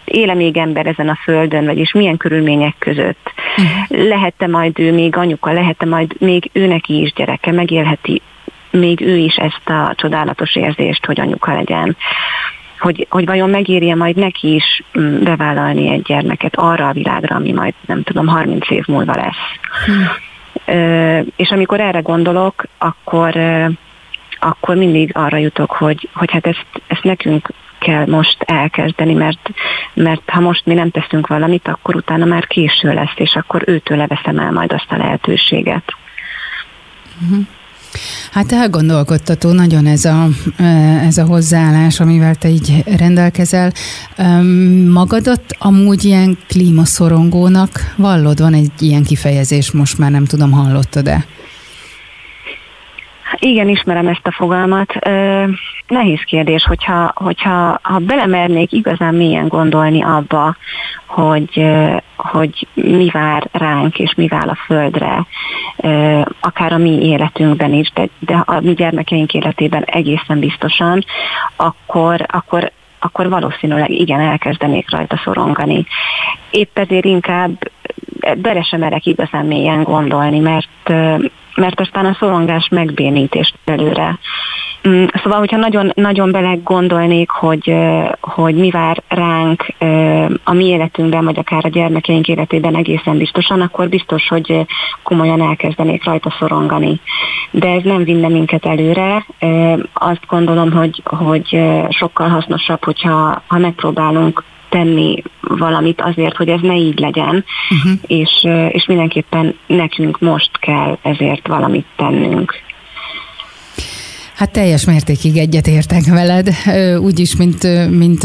éle 0.06 0.34
még 0.34 0.58
ember 0.58 0.86
ezen 0.86 1.10
a 1.10 1.20
földön, 1.24 1.66
vagyis 1.66 1.92
milyen 1.92 2.18
körülmények 2.18 2.76
között. 2.80 3.32
Uh-huh. 3.58 4.08
Lehet-e 4.08 4.48
majd 4.48 4.80
ő 4.80 4.94
még 4.94 5.16
anyuka, 5.16 5.52
lehet-e 5.52 5.86
majd 5.86 6.16
még 6.20 6.50
ő 6.54 6.68
neki 6.68 7.02
is 7.02 7.14
gyereke, 7.14 7.52
megélheti 7.52 8.22
még 8.72 9.02
ő 9.02 9.18
is 9.18 9.36
ezt 9.36 9.70
a 9.70 9.94
csodálatos 9.96 10.56
érzést, 10.56 11.06
hogy 11.06 11.20
anyuka 11.20 11.54
legyen 11.54 11.98
hogy, 12.80 13.08
hogy 13.10 13.26
vajon 13.26 13.50
megérje 13.50 13.96
majd 13.96 14.16
neki 14.16 14.54
is 14.54 14.84
mm, 15.00 15.24
bevállalni 15.24 15.90
egy 15.90 16.02
gyermeket 16.02 16.56
arra 16.56 16.88
a 16.88 16.94
világra, 16.94 17.36
ami 17.36 17.52
majd 17.52 17.74
nem 17.86 18.04
tudom, 18.04 18.28
30 18.28 18.70
év 18.70 18.84
múlva 18.88 19.16
lesz. 19.16 19.36
Hmm. 19.86 20.08
És 21.36 21.50
amikor 21.50 21.80
erre 21.80 22.00
gondolok, 22.00 22.64
akkor, 22.78 23.36
akkor 24.40 24.76
mindig 24.76 25.12
arra 25.14 25.38
jutok, 25.38 25.72
hogy, 25.72 26.10
hogy 26.14 26.32
hát 26.32 26.48
ezt, 26.48 26.66
ezt 26.88 27.04
nekünk 27.04 27.50
kell 27.80 28.06
most 28.06 28.44
elkezdeni, 28.44 29.14
mert, 29.14 29.50
mert 29.94 30.30
ha 30.30 30.40
most 30.40 30.66
mi 30.66 30.74
nem 30.74 30.90
teszünk 30.90 31.28
valamit, 31.28 31.68
akkor 31.68 31.96
utána 31.96 32.26
már 32.26 32.48
késő 32.48 32.94
lesz, 32.94 33.14
és 33.16 33.36
akkor 33.36 33.64
őtől 33.66 33.98
leveszem 33.98 34.40
el 34.40 34.52
majd 34.52 34.74
azt 34.74 34.92
a 34.92 34.98
lehetőséget. 34.98 35.96
Uh-huh. 37.22 37.46
Hát 38.32 38.52
elgondolkodtató 38.52 39.52
nagyon 39.52 39.86
ez 39.86 40.06
a, 40.06 40.28
ez 41.08 41.18
a 41.18 41.26
hozzáállás, 41.26 42.00
amivel 42.00 42.36
te 42.36 42.50
így 42.50 42.84
rendelkezel. 42.98 43.74
Magadat 44.88 45.42
amúgy 45.58 46.06
ilyen 46.06 46.38
klímaszorongónak 46.48 47.94
vallod? 47.98 48.40
Van 48.40 48.54
egy 48.54 48.72
ilyen 48.80 49.04
kifejezés, 49.04 49.72
most 49.72 49.98
már 49.98 50.12
nem 50.12 50.26
tudom, 50.26 50.52
hallottad-e? 50.52 51.26
Igen, 53.38 53.70
ismerem 53.70 54.08
ezt 54.08 54.28
a 54.28 54.32
fogalmat. 54.32 54.94
Nehéz 55.88 56.22
kérdés, 56.22 56.64
hogyha, 56.64 57.12
hogyha 57.16 57.80
ha 57.82 58.00
belemernék 58.00 58.72
igazán 58.72 59.16
mélyen 59.16 59.48
gondolni 59.48 60.04
abba, 60.04 60.56
hogy, 61.08 61.66
hogy 62.18 62.68
mi 62.74 63.10
vár 63.10 63.48
ránk 63.52 64.00
és 64.00 64.14
mi 64.14 64.28
vár 64.28 64.50
a 64.50 64.58
földre, 64.66 65.26
akár 66.40 66.74
a 66.74 66.78
mi 66.78 67.06
életünkben 67.06 67.74
is, 67.74 67.92
de, 67.94 68.10
de 68.20 68.44
a 68.46 68.60
mi 68.60 68.74
gyermekeink 68.74 69.34
életében 69.34 69.84
egészen 69.84 70.40
biztosan, 70.40 71.06
akkor, 71.56 72.26
akkor 72.28 72.72
akkor 73.02 73.30
valószínűleg 73.30 73.90
igen, 73.90 74.20
elkezdenék 74.20 74.92
rajta 74.92 75.22
szorongani. 75.24 75.86
Épp 76.52 76.78
ezért 76.78 77.06
inkább 77.06 77.72
bele 78.38 78.64
sem 78.64 78.80
merek 78.80 79.06
igazán 79.06 79.46
mélyen 79.46 79.84
gondolni, 79.84 80.40
mert, 80.40 80.94
mert 81.60 81.80
aztán 81.80 82.06
a 82.06 82.16
szorongás 82.20 82.68
megbénítést 82.72 83.56
előre. 83.66 84.20
Mm, 84.88 85.04
szóval, 85.24 85.40
hogyha 85.40 85.58
nagyon, 85.58 85.92
nagyon 85.96 86.32
bele 86.32 86.58
gondolnék, 86.64 87.30
hogy, 87.30 87.76
hogy 88.22 88.56
mi 88.56 88.70
vár 88.70 89.04
ránk 89.08 89.66
a 90.44 90.54
mi 90.54 90.66
életünkben, 90.66 91.26
vagy 91.26 91.40
akár 91.40 91.66
a 91.66 91.70
gyermekeink 91.70 92.28
életében 92.28 92.76
egészen 92.76 93.18
biztosan, 93.18 93.62
akkor 93.62 93.90
biztos, 93.90 94.28
hogy 94.28 94.66
komolyan 95.04 95.42
elkezdenék 95.42 96.04
rajta 96.04 96.36
szorongani. 96.40 97.00
De 97.52 97.68
ez 97.68 97.84
nem 97.84 98.04
vinne 98.04 98.28
minket 98.28 98.66
előre. 98.66 99.26
Azt 99.94 100.26
gondolom, 100.28 100.72
hogy, 100.72 101.02
hogy 101.06 101.62
sokkal 101.90 102.30
hasznosabb, 102.30 102.84
hogyha 102.84 103.44
ha 103.48 103.58
megpróbálunk 103.58 104.44
tenni 104.70 105.24
valamit 105.42 106.02
azért, 106.02 106.36
hogy 106.36 106.50
ez 106.50 106.62
ne 106.62 106.76
így 106.76 107.00
legyen, 107.00 107.46
uh-huh. 107.70 108.00
és, 108.08 108.48
és 108.72 108.86
mindenképpen 108.86 109.56
nekünk 109.68 110.20
most 110.20 110.60
kell 110.60 110.98
ezért 111.02 111.48
valamit 111.48 111.86
tennünk. 111.96 112.54
Hát 114.40 114.52
teljes 114.52 114.86
mértékig 114.86 115.38
egyetértek 115.38 116.06
veled, 116.06 116.50
úgyis, 117.00 117.36
mint, 117.36 117.64
mint 117.90 118.24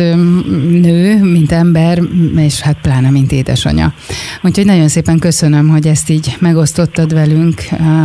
nő, 0.80 1.18
mint 1.22 1.52
ember, 1.52 1.98
és 2.36 2.60
hát 2.60 2.76
pláne, 2.82 3.10
mint 3.10 3.32
édesanya. 3.32 3.92
Úgyhogy 4.42 4.64
nagyon 4.64 4.88
szépen 4.88 5.18
köszönöm, 5.18 5.68
hogy 5.68 5.86
ezt 5.86 6.10
így 6.10 6.36
megosztottad 6.38 7.14
velünk, 7.14 7.62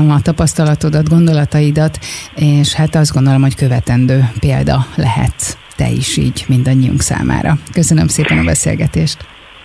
a 0.10 0.22
tapasztalatodat, 0.22 1.10
gondolataidat, 1.10 2.00
és 2.36 2.74
hát 2.74 2.96
azt 2.96 3.14
gondolom, 3.14 3.42
hogy 3.42 3.56
követendő 3.56 4.30
példa 4.40 4.86
lehet 4.96 5.58
te 5.80 5.90
is 5.90 6.18
így 6.18 6.46
mindannyiunk 6.48 7.02
számára. 7.02 7.58
Köszönöm 7.72 8.08
szépen 8.08 8.38
a 8.38 8.44
beszélgetést. 8.44 9.18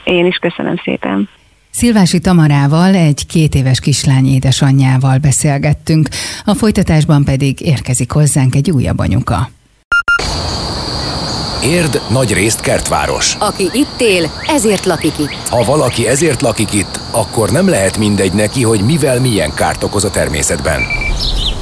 Én 0.05 0.27
is 0.27 0.37
köszönöm 0.37 0.77
szépen. 0.85 1.29
Szilvási 1.71 2.19
Tamarával, 2.21 2.95
egy 2.95 3.27
két 3.27 3.55
éves 3.55 3.81
kislány 3.81 4.27
édesanyjával 4.27 5.19
beszélgettünk, 5.19 6.09
a 6.45 6.55
folytatásban 6.55 7.25
pedig 7.25 7.61
érkezik 7.61 8.11
hozzánk 8.11 8.55
egy 8.55 8.71
újabb 8.71 8.99
anyuka. 8.99 9.49
Érd 11.65 12.01
nagy 12.11 12.33
részt 12.33 12.61
kertváros. 12.61 13.37
Aki 13.39 13.65
itt 13.73 14.01
él, 14.01 14.31
ezért 14.47 14.85
lakik 14.85 15.19
itt. 15.19 15.49
Ha 15.49 15.65
valaki 15.65 16.07
ezért 16.07 16.41
lakik 16.41 16.73
itt, 16.73 17.01
akkor 17.11 17.51
nem 17.51 17.69
lehet 17.69 17.99
mindegy 17.99 18.33
neki, 18.33 18.63
hogy 18.63 18.81
mivel 18.81 19.21
milyen 19.21 19.55
kárt 19.55 19.83
okoz 19.83 20.05
a 20.05 20.11
természetben. 20.11 20.83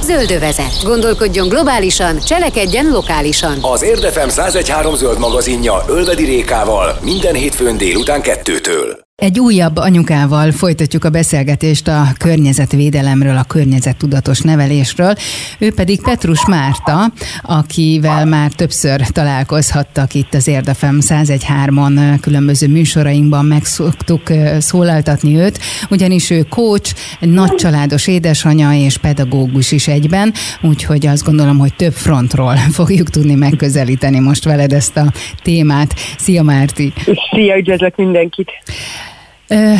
Zöldövezet. 0.03 0.83
Gondolkodjon 0.83 1.47
globálisan, 1.47 2.19
cselekedjen 2.19 2.89
lokálisan. 2.91 3.57
Az 3.61 3.81
Érdefem 3.81 4.27
1013 4.27 4.95
zöld 4.95 5.19
magazinja 5.19 5.83
Ölvedi 5.87 6.23
Rékával 6.23 6.97
minden 7.01 7.33
hétfőn 7.35 7.77
délután 7.77 8.21
kettőtől. 8.21 8.99
Egy 9.15 9.39
újabb 9.39 9.77
anyukával 9.77 10.51
folytatjuk 10.51 11.03
a 11.03 11.09
beszélgetést 11.09 11.87
a 11.87 12.03
környezetvédelemről, 12.17 13.37
a 13.37 13.43
környezettudatos 13.43 14.41
nevelésről. 14.41 15.13
Ő 15.59 15.73
pedig 15.73 16.01
Petrus 16.01 16.45
Márta, 16.47 17.11
akivel 17.41 18.25
már 18.25 18.51
többször 18.51 19.01
találkozhattak 19.01 20.13
itt 20.13 20.33
az 20.33 20.47
Érdefem 20.47 20.97
101.3-on 21.01 22.17
különböző 22.21 22.67
műsorainkban, 22.67 23.45
meg 23.45 23.65
szoktuk 23.65 24.21
szólaltatni 24.57 25.35
őt, 25.37 25.59
ugyanis 25.89 26.29
ő 26.29 26.43
coach, 26.49 26.95
nagy 27.19 27.55
családos 27.55 28.07
édesanya 28.07 28.73
és 28.73 28.97
pedagógus 28.97 29.71
is 29.71 29.87
egyben, 29.87 30.33
úgyhogy 30.61 31.05
azt 31.05 31.23
gondolom, 31.23 31.57
hogy 31.57 31.75
több 31.75 31.93
frontról 31.93 32.55
fogjuk 32.79 33.09
tudni 33.09 33.35
megközelíteni 33.35 34.19
most 34.19 34.43
veled 34.43 34.73
ezt 34.73 34.97
a 34.97 35.11
témát. 35.43 35.93
Szia 36.17 36.43
Márti! 36.43 36.93
Szia, 37.31 37.57
üdvözlök 37.57 37.95
mindenkit! 37.95 38.51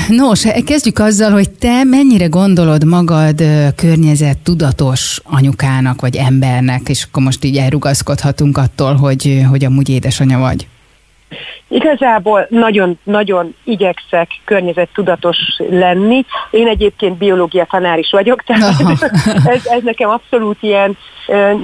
Nos, 0.10 0.46
kezdjük 0.66 1.00
azzal, 1.00 1.32
hogy 1.32 1.50
te 1.50 1.84
mennyire 1.84 2.26
gondolod 2.26 2.86
magad 2.86 3.44
környezet 3.76 4.38
tudatos 4.38 5.20
anyukának 5.24 6.02
vagy 6.02 6.16
embernek, 6.16 6.90
és 6.90 7.04
akkor 7.04 7.24
most 7.24 7.44
így 7.44 7.58
elrugaszkodhatunk 7.58 8.58
attól, 8.58 8.96
hogy, 8.96 9.42
hogy 9.50 9.66
amúgy 9.66 9.90
édesanya 9.90 10.40
vagy. 10.40 10.68
Igazából 11.74 12.46
nagyon-nagyon 12.50 13.56
igyekszek 13.64 14.30
környezettudatos 14.46 15.38
lenni. 15.70 16.26
Én 16.52 16.68
egyébként 16.68 17.18
biológia 17.18 17.68
tanár 17.70 18.00
is 18.00 18.10
vagyok, 18.12 18.44
tehát 18.44 18.74
ez, 19.56 19.66
ez 19.66 19.84
nekem 19.84 20.10
abszolút 20.10 20.58
ilyen, 20.60 20.98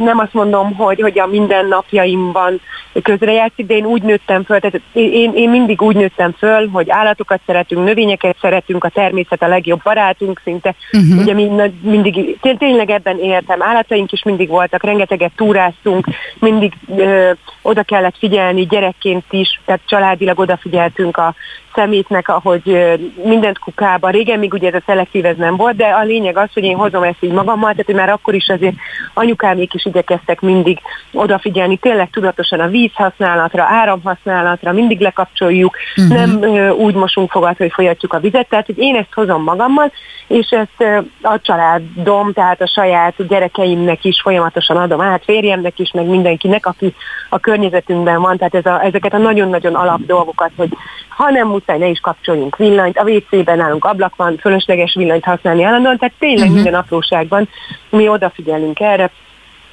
nem 0.04 0.18
azt 0.18 0.34
mondom, 0.34 0.76
hogy, 0.76 1.02
hogy 1.02 1.20
a 1.20 1.28
mindennapjaimban 1.28 2.62
közrejátszik, 3.02 3.66
de 3.66 3.76
én 3.76 3.86
úgy 3.86 4.02
nőttem 4.02 4.44
föl, 4.44 4.60
tehát 4.60 4.82
én, 4.94 5.32
én 5.36 5.50
mindig 5.50 5.82
úgy 5.82 5.96
nőttem 5.96 6.32
föl, 6.32 6.68
hogy 6.68 6.90
állatokat 6.90 7.40
szeretünk, 7.46 7.86
növényeket 7.86 8.38
szeretünk, 8.42 8.84
a 8.84 8.90
természet 8.90 9.42
a 9.42 9.48
legjobb 9.48 9.82
barátunk 9.84 10.42
szinte. 10.44 10.76
Uh-huh. 10.94 11.22
Ugye 11.22 11.34
mi 11.34 11.52
mindig, 11.82 12.40
tényleg 12.58 12.90
ebben 12.90 13.20
éltem, 13.20 13.62
állataink 13.62 14.12
is 14.12 14.24
mindig 14.24 14.48
voltak, 14.48 14.84
rengeteget 14.84 15.32
túráztunk, 15.36 16.08
mindig 16.40 16.74
ö, 16.98 17.32
oda 17.62 17.84
kellett 17.84 18.18
figyelni 18.18 18.66
gyerekként 18.66 19.26
is, 19.30 19.62
tehát 19.66 19.82
családilag 20.00 20.40
odafigyeltünk 20.40 21.18
a 21.18 21.36
szemétnek, 21.76 22.28
ahogy 22.28 22.98
mindent 23.24 23.60
kukába. 23.60 24.10
Régen 24.10 24.40
még 24.40 24.54
ugye 24.54 24.68
ez 24.68 24.74
a 24.74 24.84
szelektív 24.86 25.26
ez 25.26 25.36
nem 25.38 25.56
volt, 25.56 25.76
de 25.76 25.86
a 25.86 26.04
lényeg 26.04 26.38
az, 26.38 26.50
hogy 26.54 26.64
én 26.64 26.76
hozom 26.76 27.04
ezt 27.04 27.18
így 27.20 27.32
magammal, 27.32 27.70
tehát 27.70 27.86
hogy 27.86 27.96
már 27.96 28.10
akkor 28.10 28.34
is 28.34 28.50
azért 28.50 28.76
anyukámék 29.14 29.74
is 29.74 29.86
igyekeztek 29.86 30.42
mindig 30.42 30.80
odafigyelni, 31.14 31.78
tényleg 31.78 32.10
tudatosan 32.10 32.60
a 32.60 32.68
vízhasználatra, 32.68 33.64
áramhasználatra, 33.64 34.72
mindig 34.72 35.00
lekapcsoljuk, 35.00 35.76
uh-huh. 35.96 36.16
nem 36.16 36.50
úgy 36.78 36.94
mosunk 36.94 37.32
fogat, 37.32 37.58
hogy 37.58 37.72
folyatjuk 37.72 38.14
a 38.14 38.20
vizet, 38.20 38.50
tehát 38.50 38.66
hogy 38.66 38.78
én 38.78 38.96
ezt 38.96 39.14
hozom 39.14 39.44
magammal, 39.44 39.92
és 40.28 40.50
ezt 40.50 41.06
a 41.22 41.42
családom, 41.42 42.34
tehát 42.34 42.62
a 42.62 42.68
saját 42.68 43.28
gyerekeimnek 43.28 44.06
is 44.06 44.22
folyamatosan 44.22 44.78
adom 44.78 45.02
át, 45.02 45.24
férjemnek 45.24 45.80
is, 45.80 45.92
meg 45.92 46.06
mindenkinek, 46.06 46.66
aki 46.66 46.96
a 47.30 47.40
környezetünkben 47.40 48.22
van, 48.22 48.38
tehát 48.38 48.56
ez 48.56 48.66
a, 48.66 48.84
ezeket 48.84 49.14
a 49.14 49.18
nagyon-nagyon 49.18 49.76
alap 49.76 49.89
dolgokat, 49.98 50.52
hogy 50.56 50.70
ha 51.10 51.30
nem 51.30 51.48
muszáj, 51.48 51.78
ne 51.78 51.88
is 51.88 52.00
kapcsoljunk 52.00 52.58
villanyt, 52.58 52.98
a 52.98 53.10
WC-ben 53.10 53.58
nálunk 53.58 53.86
ablak 53.86 54.16
van, 54.16 54.38
fölösleges 54.38 54.94
villanyt 54.96 55.24
használni 55.24 55.64
állandóan, 55.64 55.98
tehát 55.98 56.16
tényleg 56.20 56.40
uh-huh. 56.40 56.56
minden 56.56 56.74
apróságban 56.74 57.50
mi 57.90 58.08
odafigyelünk 58.08 58.80
erre, 58.80 59.12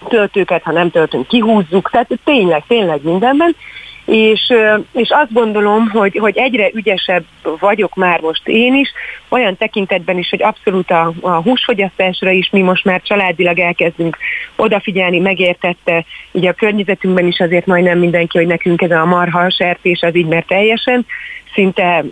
töltőket, 0.09 0.63
ha 0.63 0.73
nem 0.73 0.91
töltünk, 0.91 1.27
kihúzzuk, 1.27 1.91
tehát 1.91 2.09
tényleg, 2.25 2.65
tényleg 2.69 3.03
mindenben, 3.03 3.57
és, 4.07 4.53
és 4.93 5.09
azt 5.11 5.33
gondolom, 5.33 5.89
hogy, 5.89 6.19
hogy 6.19 6.37
egyre 6.37 6.71
ügyesebb 6.73 7.25
vagyok 7.59 7.95
már 7.95 8.21
most 8.21 8.49
én 8.49 8.75
is, 8.75 8.93
olyan 9.29 9.57
tekintetben 9.57 10.19
is, 10.19 10.31
hogy 10.31 10.43
abszolút 10.43 10.91
a, 10.91 11.13
a 11.21 11.43
húsfogyasztásra 11.43 12.31
is 12.31 12.51
mi 12.51 12.61
most 12.61 12.85
már 12.85 13.03
családilag 13.03 13.59
elkezdünk 13.59 14.17
odafigyelni, 14.57 15.19
megértette, 15.19 16.05
ugye 16.33 16.49
a 16.49 16.55
környezetünkben 16.55 17.27
is 17.27 17.41
azért 17.41 17.67
majdnem 17.67 17.99
mindenki, 17.99 18.39
hogy 18.39 18.47
nekünk 18.47 18.83
ez 18.83 18.91
a 18.91 19.05
marha 19.05 19.51
sertés 19.51 20.01
az 20.01 20.17
így, 20.17 20.27
mert 20.27 20.47
teljesen 20.47 21.07
szinte 21.55 22.05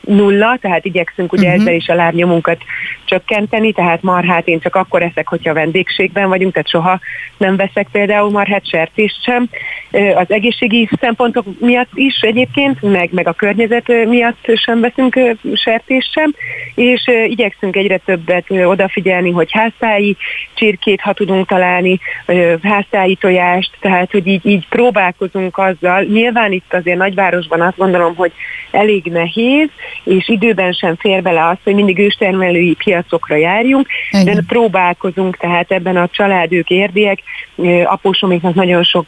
nulla, 0.00 0.58
tehát 0.60 0.84
igyekszünk 0.84 1.32
ugye 1.32 1.46
uh-huh. 1.46 1.60
ezzel 1.60 1.74
is 1.74 1.88
a 1.88 1.94
lábnyomunkat 1.94 2.62
csökkenteni, 3.04 3.72
tehát 3.72 4.02
marhát 4.02 4.48
én 4.48 4.60
csak 4.60 4.76
akkor 4.76 5.02
eszek, 5.02 5.28
hogyha 5.28 5.52
vendégségben 5.52 6.28
vagyunk, 6.28 6.52
tehát 6.52 6.68
soha 6.68 7.00
nem 7.36 7.56
veszek 7.56 7.88
például 7.92 8.30
marhát, 8.30 8.68
sertést 8.68 9.22
sem. 9.22 9.48
Az 10.14 10.30
egészségi 10.30 10.88
szempontok 11.00 11.44
miatt 11.60 11.90
is 11.94 12.20
egyébként, 12.20 12.82
meg, 12.82 13.12
meg 13.12 13.28
a 13.28 13.32
környezet 13.32 14.06
miatt 14.06 14.50
sem 14.54 14.80
veszünk 14.80 15.20
sertést 15.54 16.12
sem, 16.12 16.34
és 16.74 17.10
igyekszünk 17.26 17.76
egyre 17.76 17.96
többet 17.96 18.50
odafigyelni, 18.50 19.30
hogy 19.30 19.48
háztáji 19.52 20.16
csirkét, 20.54 21.00
ha 21.00 21.12
tudunk 21.12 21.46
találni, 21.46 22.00
háztáji 22.62 23.14
tojást, 23.14 23.70
tehát 23.80 24.10
hogy 24.10 24.26
így, 24.26 24.46
így 24.46 24.68
próbálkozunk 24.68 25.58
azzal. 25.58 26.02
Nyilván 26.02 26.52
itt 26.52 26.74
azért 26.74 26.98
nagyvárosban 26.98 27.60
azt 27.60 27.76
gondolom, 27.76 28.14
hogy 28.14 28.32
elég 28.70 29.04
nehéz, 29.04 29.68
és 30.04 30.28
időben 30.28 30.72
sem 30.72 30.96
fér 30.96 31.22
bele 31.22 31.46
az, 31.46 31.56
hogy 31.64 31.74
mindig 31.74 31.98
őstermelői 31.98 32.74
piacokra 32.84 33.36
járjunk, 33.36 33.88
Igen. 34.10 34.34
de 34.34 34.42
próbálkozunk, 34.46 35.36
tehát 35.36 35.70
ebben 35.70 35.96
a 35.96 36.08
család, 36.08 36.52
ők 36.52 36.70
érdiek, 36.70 37.18
apósoméknak 37.84 38.54
nagyon 38.54 38.82
sok, 38.82 39.06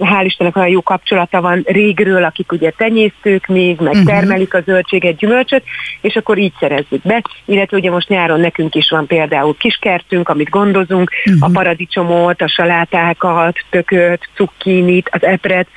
hál' 0.00 0.24
Istennek 0.24 0.56
olyan 0.56 0.68
jó 0.68 0.82
kapcsolata 0.82 1.40
van 1.40 1.62
régről, 1.66 2.24
akik 2.24 2.52
ugye 2.52 2.70
tenyésztők 2.70 3.46
még, 3.46 3.78
meg 3.78 3.92
uh-huh. 3.92 4.06
termelik 4.06 4.54
a 4.54 4.60
zöldséget, 4.60 5.16
gyümölcsöt, 5.16 5.62
és 6.00 6.16
akkor 6.16 6.38
így 6.38 6.52
szerezzük 6.60 7.02
be, 7.02 7.22
illetve 7.44 7.76
ugye 7.76 7.90
most 7.90 8.08
nyáron 8.08 8.40
nekünk 8.40 8.74
is 8.74 8.90
van 8.90 9.06
például 9.06 9.56
kiskertünk, 9.58 10.28
amit 10.28 10.48
gondozunk, 10.50 11.10
uh-huh. 11.24 11.48
a 11.48 11.50
paradicsomot, 11.52 12.42
a 12.42 12.48
salátákat, 12.48 13.56
tököt, 13.70 14.28
cukkinit, 14.34 15.08
az 15.12 15.22
epret 15.22 15.68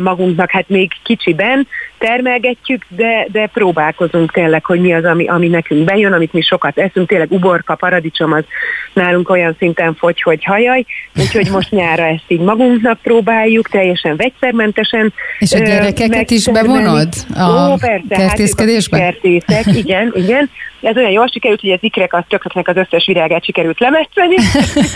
magunknak 0.00 0.50
hát 0.50 0.68
még 0.68 0.92
kicsiben 1.02 1.66
termelgetjük, 2.06 2.84
de, 2.88 3.26
de 3.32 3.46
próbálkozunk 3.46 4.32
tényleg, 4.32 4.64
hogy 4.64 4.80
mi 4.80 4.94
az, 4.94 5.04
ami, 5.04 5.26
ami 5.26 5.48
nekünk 5.48 5.84
bejön, 5.84 6.12
amit 6.12 6.32
mi 6.32 6.40
sokat 6.40 6.78
eszünk, 6.78 7.08
tényleg 7.08 7.32
uborka, 7.32 7.74
paradicsom 7.74 8.32
az 8.32 8.44
nálunk 8.92 9.30
olyan 9.30 9.56
szinten 9.58 9.94
fogy, 9.94 10.22
hogy 10.22 10.44
hajaj, 10.44 10.84
úgyhogy 11.16 11.50
most 11.50 11.70
nyára 11.70 12.04
ezt 12.04 12.24
így 12.28 12.40
magunknak 12.40 12.98
próbáljuk, 13.02 13.68
teljesen 13.68 14.16
vegyszermentesen. 14.16 15.12
És 15.38 15.52
a 15.52 15.58
gyerekeket 15.58 16.30
is 16.30 16.48
bevonod 16.48 17.08
a 17.34 17.70
Ó, 17.70 17.76
persze, 17.76 18.04
kertészkedésbe? 18.08 18.98
Hát 18.98 19.12
kertészek, 19.12 19.76
igen, 19.76 20.12
igen. 20.14 20.50
Ez 20.82 20.96
olyan 20.96 21.10
jól 21.10 21.26
sikerült, 21.26 21.60
hogy 21.60 21.70
az 21.70 21.78
ikrek 21.80 22.14
az 22.14 22.22
tököknek 22.28 22.68
az 22.68 22.76
összes 22.76 23.06
virágát 23.06 23.44
sikerült 23.44 23.80
lemetszeni. 23.80 24.34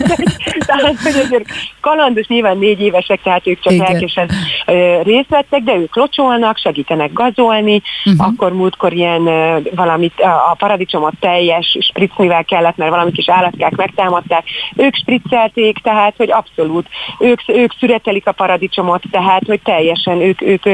tehát, 0.66 0.96
hogy 1.02 1.14
azért 1.24 1.44
kalandos, 1.80 2.26
nyilván 2.26 2.58
négy 2.58 2.80
évesek, 2.80 3.22
tehát 3.22 3.46
ők 3.46 3.60
csak 3.60 3.72
igen. 3.72 3.86
lelkesen 3.90 4.30
részt 5.02 5.28
vettek, 5.28 5.62
de 5.62 5.76
ők 5.76 5.96
locsolnak, 5.96 6.58
segítenek 6.58 7.12
gazolni, 7.12 7.82
uh-huh. 8.04 8.26
akkor 8.26 8.52
múltkor 8.52 8.92
ilyen 8.92 9.22
valamit, 9.74 10.20
a 10.50 10.54
paradicsomot 10.58 11.14
teljes 11.20 11.76
spricnivel 11.80 12.44
kellett, 12.44 12.76
mert 12.76 12.90
valami 12.90 13.12
kis 13.12 13.28
állatkák 13.28 13.76
megtámadták, 13.76 14.44
ők 14.76 14.94
spriccelték, 14.94 15.78
tehát, 15.78 16.14
hogy 16.16 16.30
abszolút, 16.30 16.88
ők, 17.18 17.40
ők 17.46 17.72
szüretelik 17.78 18.26
a 18.26 18.32
paradicsomot, 18.32 19.02
tehát, 19.10 19.42
hogy 19.46 19.60
teljesen 19.62 20.20
ők, 20.20 20.42
ők 20.42 20.64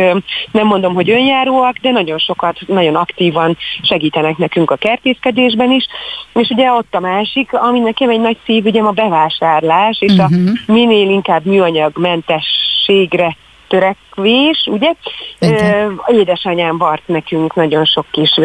nem 0.52 0.66
mondom, 0.66 0.94
hogy 0.94 1.10
önjáróak, 1.10 1.76
de 1.76 1.90
nagyon 1.90 2.18
sokat, 2.18 2.58
nagyon 2.66 2.94
aktívan 2.94 3.56
segítenek 3.82 4.36
nekünk 4.36 4.70
a 4.70 4.76
kertészkedésben 5.02 5.70
is, 5.70 5.86
és 6.34 6.48
ugye 6.48 6.72
ott 6.72 6.94
a 6.94 7.00
másik, 7.00 7.52
ami 7.52 7.78
nekem 7.78 8.10
egy 8.10 8.20
nagy 8.20 8.36
szívügyem 8.44 8.86
a 8.86 8.90
bevásárlás, 8.90 10.00
és 10.00 10.12
uh-huh. 10.12 10.26
a 10.26 10.28
mhm. 10.28 10.50
minél 10.66 11.10
inkább 11.10 11.44
műanyagmentességre 11.44 13.36
törekvés, 13.68 14.66
ugye? 14.66 14.92
Igen. 15.38 16.00
Édesanyám 16.06 16.78
vart 16.78 17.02
nekünk 17.06 17.54
nagyon 17.54 17.84
sok 17.84 18.06
kis 18.10 18.40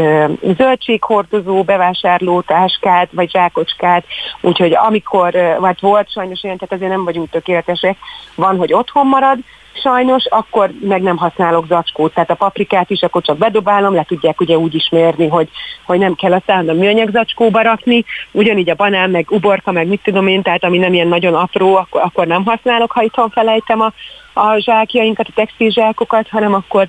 zöldséghordozó, 0.58 1.64
bevásárló 1.64 2.42
táskát, 2.42 3.10
vagy 3.12 3.32
zsákocskát, 3.32 4.06
úgyhogy 4.42 4.74
amikor, 4.74 5.58
vagy 5.60 5.78
volt 5.80 6.12
sajnos 6.12 6.44
olyan, 6.44 6.58
tehát 6.58 6.74
azért 6.74 6.92
nem 6.92 7.04
vagyunk 7.04 7.30
tökéletesek, 7.30 7.98
van, 8.36 8.58
hogy 8.58 8.74
otthon 8.74 9.08
marad, 9.08 9.38
sajnos, 9.78 10.26
akkor 10.26 10.72
meg 10.82 11.02
nem 11.02 11.18
használok 11.18 11.68
zacskót. 11.68 12.14
Tehát 12.14 12.30
a 12.30 12.36
paprikát 12.36 12.90
is 12.90 13.02
akkor 13.02 13.22
csak 13.22 13.38
bedobálom, 13.38 13.94
le 13.94 14.04
tudják 14.04 14.42
ugye 14.42 14.58
úgy 14.58 14.76
is 14.76 14.90
mérni, 14.90 15.28
hogy, 15.28 15.50
hogy 15.86 16.00
nem 16.00 16.16
kell 16.16 16.34
a 16.34 16.42
a 16.48 16.74
műanyag 16.74 17.10
zacskóba 17.10 17.62
rakni. 17.62 18.06
Ugyanígy 18.32 18.70
a 18.70 18.76
banán, 18.76 19.10
meg 19.10 19.26
uborka, 19.30 19.72
meg 19.72 19.88
mit 19.88 20.02
tudom 20.04 20.28
én, 20.28 20.42
tehát 20.42 20.64
ami 20.64 20.78
nem 20.78 20.94
ilyen 20.94 21.08
nagyon 21.08 21.34
apró, 21.34 21.76
akkor, 21.76 22.02
akkor 22.02 22.28
nem 22.28 22.46
használok, 22.46 22.92
ha 22.92 23.02
itthon 23.02 23.30
felejtem 23.30 23.82
a, 23.82 23.94
a 24.34 24.58
zsákjainkat, 24.60 25.28
a 25.28 25.32
textil 25.36 25.70
zsákokat, 25.70 26.30
hanem 26.30 26.54
akkor 26.54 26.88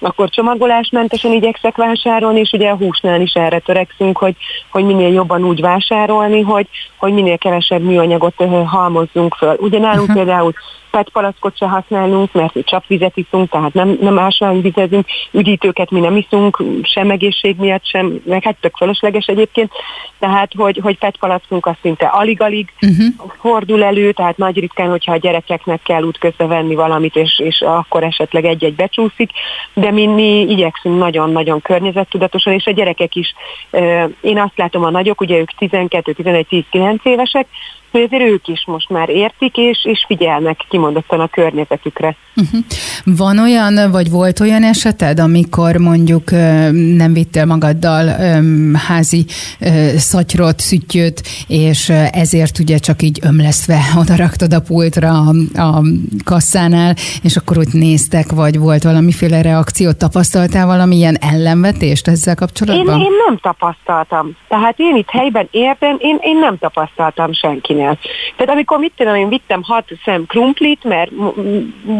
akkor 0.00 0.28
csomagolásmentesen 0.28 1.32
igyekszek 1.32 1.76
vásárolni, 1.76 2.40
és 2.40 2.52
ugye 2.52 2.70
a 2.70 2.76
húsnál 2.76 3.20
is 3.20 3.32
erre 3.32 3.58
törekszünk, 3.58 4.18
hogy, 4.18 4.36
hogy 4.70 4.84
minél 4.84 5.12
jobban 5.12 5.44
úgy 5.44 5.60
vásárolni, 5.60 6.40
hogy, 6.40 6.66
hogy 6.96 7.12
minél 7.12 7.38
kevesebb 7.38 7.82
műanyagot 7.82 8.34
halmozzunk 8.66 9.34
föl. 9.34 9.56
Ugye 9.58 9.78
nálunk 9.78 10.00
uh-huh. 10.08 10.16
például 10.16 10.52
PET 10.90 11.10
palackot 11.10 11.56
se 11.56 11.66
használunk, 11.66 12.32
mert 12.32 12.54
mi 12.54 12.62
csapvizet 12.62 13.16
iszunk, 13.16 13.50
tehát 13.50 13.72
nem, 13.72 13.98
nem 14.00 14.18
ásványvizezünk, 14.18 15.06
üdítőket 15.30 15.90
mi 15.90 16.00
nem 16.00 16.16
iszunk, 16.16 16.62
sem 16.82 17.10
egészség 17.10 17.56
miatt, 17.56 17.86
sem, 17.86 18.20
meg 18.24 18.42
hát 18.42 18.56
tök 18.60 18.76
fölösleges 18.76 19.26
egyébként, 19.26 19.72
tehát 20.18 20.52
hogy, 20.56 20.80
hogy 20.82 20.98
PET 20.98 21.16
palackunk 21.16 21.66
az 21.66 21.74
szinte 21.82 22.06
alig-alig 22.06 22.72
uh-huh. 22.82 23.32
fordul 23.40 23.84
elő, 23.84 24.12
tehát 24.12 24.36
nagy 24.36 24.58
ritkán, 24.58 24.90
hogyha 24.90 25.12
a 25.12 25.16
gyerekeknek 25.16 25.82
kell 25.82 26.02
útközbe 26.02 26.46
venni 26.46 26.74
valamit, 26.74 27.16
és, 27.16 27.38
és 27.38 27.60
akkor 27.60 28.02
esetleg 28.02 28.44
egy-egy 28.44 28.74
becsúszik, 28.74 29.30
de 29.74 29.90
mi, 29.90 30.06
mi 30.06 30.40
igyekszünk 30.40 30.98
nagyon-nagyon 30.98 31.60
környezettudatosan, 31.60 32.52
és 32.52 32.66
a 32.66 32.70
gyerekek 32.70 33.14
is, 33.14 33.34
én 34.20 34.38
azt 34.38 34.56
látom 34.56 34.84
a 34.84 34.90
nagyok, 34.90 35.20
ugye 35.20 35.38
ők 35.38 35.50
12, 35.50 36.12
11, 36.12 36.46
10, 36.46 36.64
9 36.70 37.04
évesek, 37.04 37.46
hogy 37.90 38.02
azért 38.02 38.30
ők 38.30 38.48
is 38.48 38.64
most 38.66 38.90
már 38.90 39.08
értik, 39.08 39.56
és, 39.56 39.84
és 39.84 40.04
figyelnek 40.06 40.64
kimondottan 40.68 41.20
a 41.20 41.28
környezetükre. 41.28 42.16
Uh-huh. 42.36 42.60
Van 43.04 43.38
olyan, 43.38 43.90
vagy 43.90 44.10
volt 44.10 44.40
olyan 44.40 44.64
eseted, 44.64 45.18
amikor 45.18 45.76
mondjuk 45.76 46.30
nem 46.96 47.12
vittél 47.12 47.44
magaddal 47.44 48.06
házi 48.88 49.24
szatyrot, 49.96 50.60
szüttyőt, 50.60 51.22
és 51.46 51.88
ezért 52.12 52.58
ugye 52.58 52.78
csak 52.78 53.02
így 53.02 53.18
ömlesztve 53.22 53.78
odaraktad 54.02 54.52
a 54.52 54.60
pultra 54.60 55.08
a, 55.08 55.60
a 55.60 55.82
kasszánál, 56.24 56.94
és 57.22 57.36
akkor 57.36 57.58
ott 57.58 57.72
néztek, 57.72 58.32
vagy 58.32 58.58
volt 58.58 58.82
valamiféle 58.82 59.42
reakciót, 59.42 59.96
tapasztaltál 59.96 60.66
valamilyen 60.66 61.16
ellenvetést 61.20 62.08
ezzel 62.08 62.34
kapcsolatban? 62.34 62.98
Én, 62.98 63.04
én 63.04 63.12
nem 63.26 63.36
tapasztaltam. 63.36 64.36
Tehát 64.48 64.74
én 64.78 64.96
itt 64.96 65.10
helyben 65.10 65.48
értem, 65.50 65.96
én, 65.98 66.18
én 66.20 66.38
nem 66.38 66.58
tapasztaltam 66.58 67.32
senkinek. 67.32 67.77
Tehát 68.36 68.52
amikor 68.52 68.78
mit 68.78 68.92
tudom, 68.96 69.14
én 69.14 69.28
vittem 69.28 69.62
hat 69.62 69.84
szem 70.04 70.26
krumplit, 70.26 70.84
mert 70.84 71.10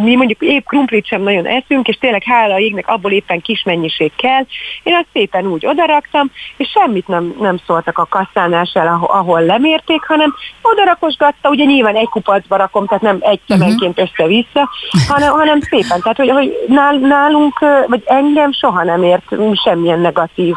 mi 0.02 0.16
mondjuk 0.16 0.42
épp 0.42 0.66
krumplit 0.66 1.06
sem 1.06 1.22
nagyon 1.22 1.46
eszünk, 1.46 1.88
és 1.88 1.96
tényleg 1.96 2.22
hála 2.22 2.58
égnek 2.58 2.88
abból 2.88 3.10
éppen 3.10 3.40
kis 3.40 3.62
mennyiség 3.62 4.12
kell. 4.16 4.46
Én 4.82 4.94
azt 4.94 5.06
szépen 5.12 5.46
úgy 5.46 5.66
odaraktam, 5.66 6.30
és 6.56 6.68
semmit 6.68 7.08
nem, 7.08 7.34
nem 7.40 7.58
szóltak 7.66 7.98
a 7.98 8.06
kasszánál 8.10 8.64
se, 8.64 8.80
ahol 9.06 9.40
lemérték, 9.40 10.02
hanem 10.06 10.34
odarakosgatta, 10.62 11.48
ugye 11.48 11.64
nyilván 11.64 11.96
egy 11.96 12.08
kupacba 12.08 12.56
rakom, 12.56 12.86
tehát 12.86 13.02
nem 13.02 13.18
egy 13.20 13.40
mhm. 13.46 13.58
szemenként 13.58 13.98
össze-vissza, 13.98 14.70
hanem, 15.08 15.32
hanem 15.32 15.60
szépen. 15.60 16.00
Tehát, 16.00 16.16
hogy, 16.16 16.30
hogy 16.30 16.56
nálunk, 17.00 17.58
vagy 17.86 18.02
engem 18.04 18.52
soha 18.52 18.84
nem 18.84 19.02
ért 19.02 19.34
semmilyen 19.64 20.00
negatív 20.00 20.54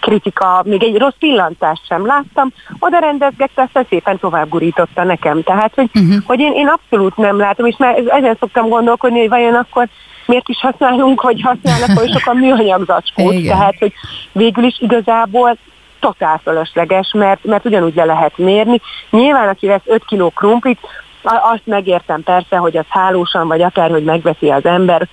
kritika, 0.00 0.62
még 0.64 0.82
egy 0.82 0.96
rossz 0.96 1.18
pillantást 1.18 1.86
sem 1.86 2.06
láttam, 2.06 2.52
oda 2.78 2.98
rendezgette, 2.98 3.62
aztán 3.62 3.86
szépen 3.88 4.18
tovább 4.18 4.48
gurította 4.48 5.02
nekem. 5.02 5.42
Tehát, 5.42 5.72
hogy, 5.74 5.90
uh-huh. 5.94 6.24
hogy 6.26 6.40
én, 6.40 6.52
én 6.52 6.66
abszolút 6.66 7.16
nem 7.16 7.38
látom, 7.38 7.66
és 7.66 7.76
már 7.78 8.02
ezen 8.06 8.36
szoktam 8.40 8.68
gondolkodni, 8.68 9.18
hogy 9.18 9.28
vajon 9.28 9.54
akkor 9.54 9.88
miért 10.26 10.48
is 10.48 10.60
használunk, 10.60 11.20
hogy 11.20 11.40
használnak 11.40 12.00
oly 12.00 12.08
sokan 12.08 12.36
műanyag 12.36 12.84
zacskót. 12.84 13.42
Tehát, 13.46 13.74
hogy 13.78 13.92
végül 14.32 14.64
is 14.64 14.80
igazából 14.80 15.56
totál 16.00 16.40
fölösleges, 16.42 17.12
mert, 17.12 17.44
mert 17.44 17.64
ugyanúgy 17.64 17.94
le 17.94 18.04
lehet 18.04 18.38
mérni. 18.38 18.80
Nyilván, 19.10 19.48
aki 19.48 19.66
vesz 19.66 19.80
5 19.84 20.04
kg 20.04 20.32
krumplit, 20.34 20.78
azt 21.24 21.62
megértem 21.64 22.22
persze, 22.22 22.56
hogy 22.56 22.76
az 22.76 22.84
hálósan, 22.88 23.48
vagy 23.48 23.62
akár, 23.62 23.90
hogy 23.90 24.04
megveszi 24.04 24.50
az 24.50 24.64
ember, 24.64 25.08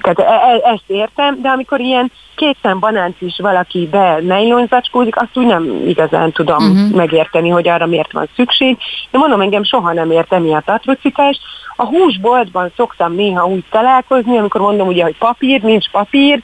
tehát 0.00 0.18
e, 0.18 0.22
e, 0.22 0.70
ezt 0.72 0.84
értem, 0.86 1.40
de 1.42 1.48
amikor 1.48 1.80
ilyen 1.80 2.12
két 2.36 2.56
szem 2.62 2.78
banánt 2.78 3.20
is 3.20 3.38
valaki 3.38 3.88
be 3.90 4.20
nejlonzacskózik, 4.20 5.16
azt 5.16 5.36
úgy 5.36 5.46
nem 5.46 5.82
igazán 5.86 6.32
tudom 6.32 6.70
uh-huh. 6.70 6.94
megérteni, 6.94 7.48
hogy 7.48 7.68
arra 7.68 7.86
miért 7.86 8.12
van 8.12 8.28
szükség. 8.36 8.76
De 9.10 9.18
mondom, 9.18 9.40
engem 9.40 9.64
soha 9.64 9.92
nem 9.92 10.10
ért 10.10 10.32
emiatt 10.32 10.68
atrocitás. 10.68 11.38
A 11.76 11.84
húsboltban 11.84 12.72
szoktam 12.76 13.14
néha 13.14 13.46
úgy 13.46 13.64
találkozni, 13.70 14.38
amikor 14.38 14.60
mondom 14.60 14.88
ugye, 14.88 15.02
hogy 15.02 15.16
papír, 15.18 15.62
nincs 15.62 15.90
papír, 15.90 16.42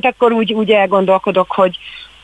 de 0.00 0.08
akkor 0.08 0.32
úgy, 0.32 0.52
úgy 0.52 0.70
elgondolkodok, 0.70 1.52
hogy 1.52 1.78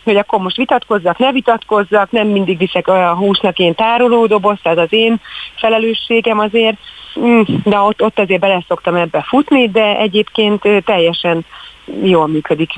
hogy 0.04 0.16
akkor 0.16 0.38
most 0.38 0.56
vitatkozzak, 0.56 1.18
ne 1.18 1.32
vitatkozzak, 1.32 2.10
nem 2.10 2.26
mindig 2.26 2.58
viszek 2.58 2.88
a 2.88 3.14
húsnak 3.14 3.58
én 3.58 3.74
tárolódobozt, 3.74 4.66
ez 4.66 4.78
az 4.78 4.92
én 4.92 5.20
felelősségem 5.56 6.38
azért, 6.38 6.76
de 7.62 7.78
ott, 7.78 8.02
ott 8.02 8.18
azért 8.18 8.40
bele 8.40 8.64
szoktam 8.68 8.94
ebbe 8.94 9.24
futni, 9.28 9.68
de 9.68 9.96
egyébként 9.96 10.62
teljesen 10.84 11.44
jól 12.02 12.26
működik, 12.26 12.72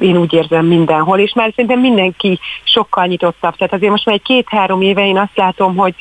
én 0.00 0.16
úgy 0.16 0.32
érzem 0.32 0.66
mindenhol, 0.66 1.18
és 1.18 1.32
már 1.34 1.50
szerintem 1.50 1.80
mindenki 1.80 2.38
sokkal 2.64 3.06
nyitottabb. 3.06 3.56
Tehát 3.56 3.72
azért 3.72 3.90
most 3.90 4.06
már 4.06 4.14
egy 4.14 4.22
két-három 4.22 4.80
éve 4.80 5.06
én 5.06 5.18
azt 5.18 5.36
látom, 5.36 5.76
hogy 5.76 5.94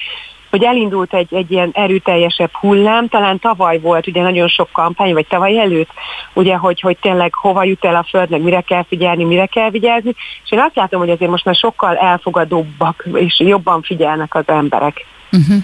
hogy 0.52 0.64
elindult 0.64 1.14
egy, 1.14 1.34
egy 1.34 1.52
ilyen 1.52 1.70
erőteljesebb 1.74 2.52
hullám, 2.54 3.08
talán 3.08 3.40
tavaly 3.40 3.80
volt 3.80 4.08
ugye 4.08 4.22
nagyon 4.22 4.48
sok 4.48 4.70
kampány, 4.72 5.14
vagy 5.14 5.28
tavaly 5.28 5.60
előtt, 5.60 5.90
ugye, 6.34 6.56
hogy, 6.56 6.80
hogy 6.80 6.98
tényleg 7.02 7.34
hova 7.34 7.64
jut 7.64 7.86
el 7.86 7.96
a 7.96 8.06
földnek, 8.10 8.42
mire 8.42 8.62
kell 8.62 8.84
figyelni, 8.84 9.24
mire 9.24 9.46
kell 9.46 9.70
vigyázni, 9.70 10.14
és 10.44 10.52
én 10.52 10.60
azt 10.60 10.76
látom, 10.76 11.00
hogy 11.00 11.10
azért 11.10 11.32
most 11.32 11.46
már 11.46 11.56
sokkal 11.56 11.98
elfogadóbbak, 11.98 13.08
és 13.14 13.40
jobban 13.40 13.82
figyelnek 13.82 14.36
az 14.36 14.44
emberek. 14.48 15.06
Uh-huh. 15.32 15.64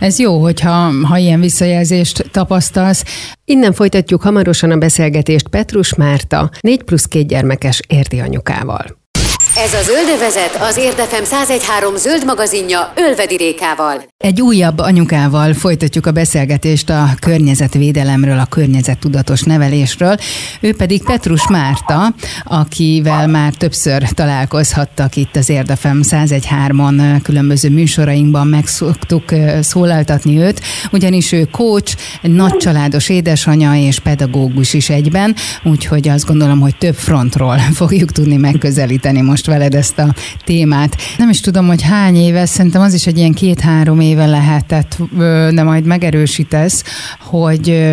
Ez 0.00 0.18
jó, 0.18 0.40
hogyha 0.42 0.90
ha 1.02 1.16
ilyen 1.16 1.40
visszajelzést 1.40 2.30
tapasztalsz. 2.30 3.04
Innen 3.44 3.72
folytatjuk 3.72 4.22
hamarosan 4.22 4.70
a 4.70 4.76
beszélgetést 4.76 5.48
Petrus 5.48 5.94
Márta, 5.94 6.50
4 6.60 6.82
plusz 6.82 7.06
két 7.06 7.28
gyermekes 7.28 7.80
érdi 7.86 8.20
anyukával. 8.20 9.01
Ez 9.62 9.74
a 9.74 9.82
Zöldövezet 9.82 10.56
az 10.60 10.76
Érdefem 10.76 11.22
1013 11.22 11.96
zöld 11.96 12.24
magazinja 12.24 12.92
Ölvedi 12.96 13.36
Rékával. 13.36 14.02
Egy 14.16 14.40
újabb 14.40 14.78
anyukával 14.78 15.54
folytatjuk 15.54 16.06
a 16.06 16.12
beszélgetést 16.12 16.90
a 16.90 17.10
környezetvédelemről, 17.20 18.38
a 18.38 18.44
környezettudatos 18.44 19.42
nevelésről. 19.42 20.16
Ő 20.60 20.74
pedig 20.74 21.02
Petrus 21.02 21.48
Márta, 21.48 22.14
akivel 22.44 23.26
már 23.26 23.54
többször 23.54 24.02
találkozhattak 24.02 25.16
itt 25.16 25.36
az 25.36 25.48
Érdefem 25.48 26.00
1013-on 26.02 27.20
különböző 27.22 27.70
műsorainkban 27.70 28.46
meg 28.46 28.66
szoktuk 28.66 29.24
szólaltatni 29.60 30.38
őt, 30.38 30.60
ugyanis 30.92 31.32
ő 31.32 31.48
coach, 31.50 31.96
nagycsaládos 32.22 33.08
édesanya 33.08 33.76
és 33.76 33.98
pedagógus 33.98 34.74
is 34.74 34.90
egyben, 34.90 35.34
úgyhogy 35.64 36.08
azt 36.08 36.26
gondolom, 36.26 36.60
hogy 36.60 36.76
több 36.76 36.94
frontról 36.94 37.58
fogjuk 37.82 38.12
tudni 38.12 38.36
megközelíteni 38.36 39.20
most 39.20 39.50
veled 39.52 39.74
ezt 39.74 39.98
a 39.98 40.14
témát. 40.44 40.96
Nem 41.18 41.28
is 41.28 41.40
tudom, 41.40 41.66
hogy 41.66 41.82
hány 41.82 42.16
éve, 42.16 42.46
szerintem 42.46 42.80
az 42.80 42.94
is 42.94 43.06
egy 43.06 43.18
ilyen 43.18 43.32
két-három 43.32 44.00
éve 44.00 44.26
lehetett, 44.26 44.96
de 45.54 45.62
majd 45.62 45.84
megerősítesz, 45.84 46.84
hogy 47.20 47.92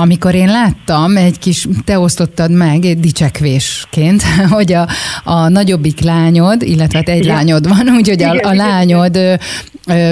amikor 0.00 0.34
én 0.34 0.46
láttam, 0.46 1.16
egy 1.16 1.38
kis, 1.38 1.68
te 1.84 1.98
osztottad 1.98 2.50
meg 2.50 2.84
egy 2.84 2.98
dicsekvésként, 3.00 4.22
hogy 4.56 4.72
a, 4.72 4.88
a 5.24 5.48
nagyobbik 5.48 6.00
lányod, 6.00 6.62
illetve 6.62 6.98
hát 6.98 7.08
egy 7.08 7.24
Igen. 7.24 7.34
lányod 7.34 7.68
van, 7.68 7.88
úgyhogy 7.98 8.22
a, 8.22 8.30
a 8.42 8.54
lányod 8.54 9.18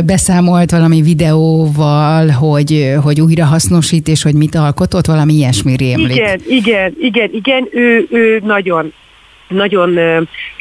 beszámolt 0.04 0.70
valami 0.70 1.02
videóval, 1.02 2.28
hogy, 2.28 2.94
hogy 3.02 3.20
újra 3.20 3.44
hasznosít, 3.44 4.08
és 4.08 4.22
hogy 4.22 4.34
mit 4.34 4.54
alkotott, 4.54 5.06
valami 5.06 5.32
ilyesmi 5.34 5.76
rémlik. 5.76 6.16
Igen, 6.16 6.40
igen, 6.48 6.94
igen, 7.00 7.30
igen, 7.32 7.68
ő, 7.72 8.06
ő 8.10 8.40
nagyon 8.44 8.92
nagyon 9.48 9.98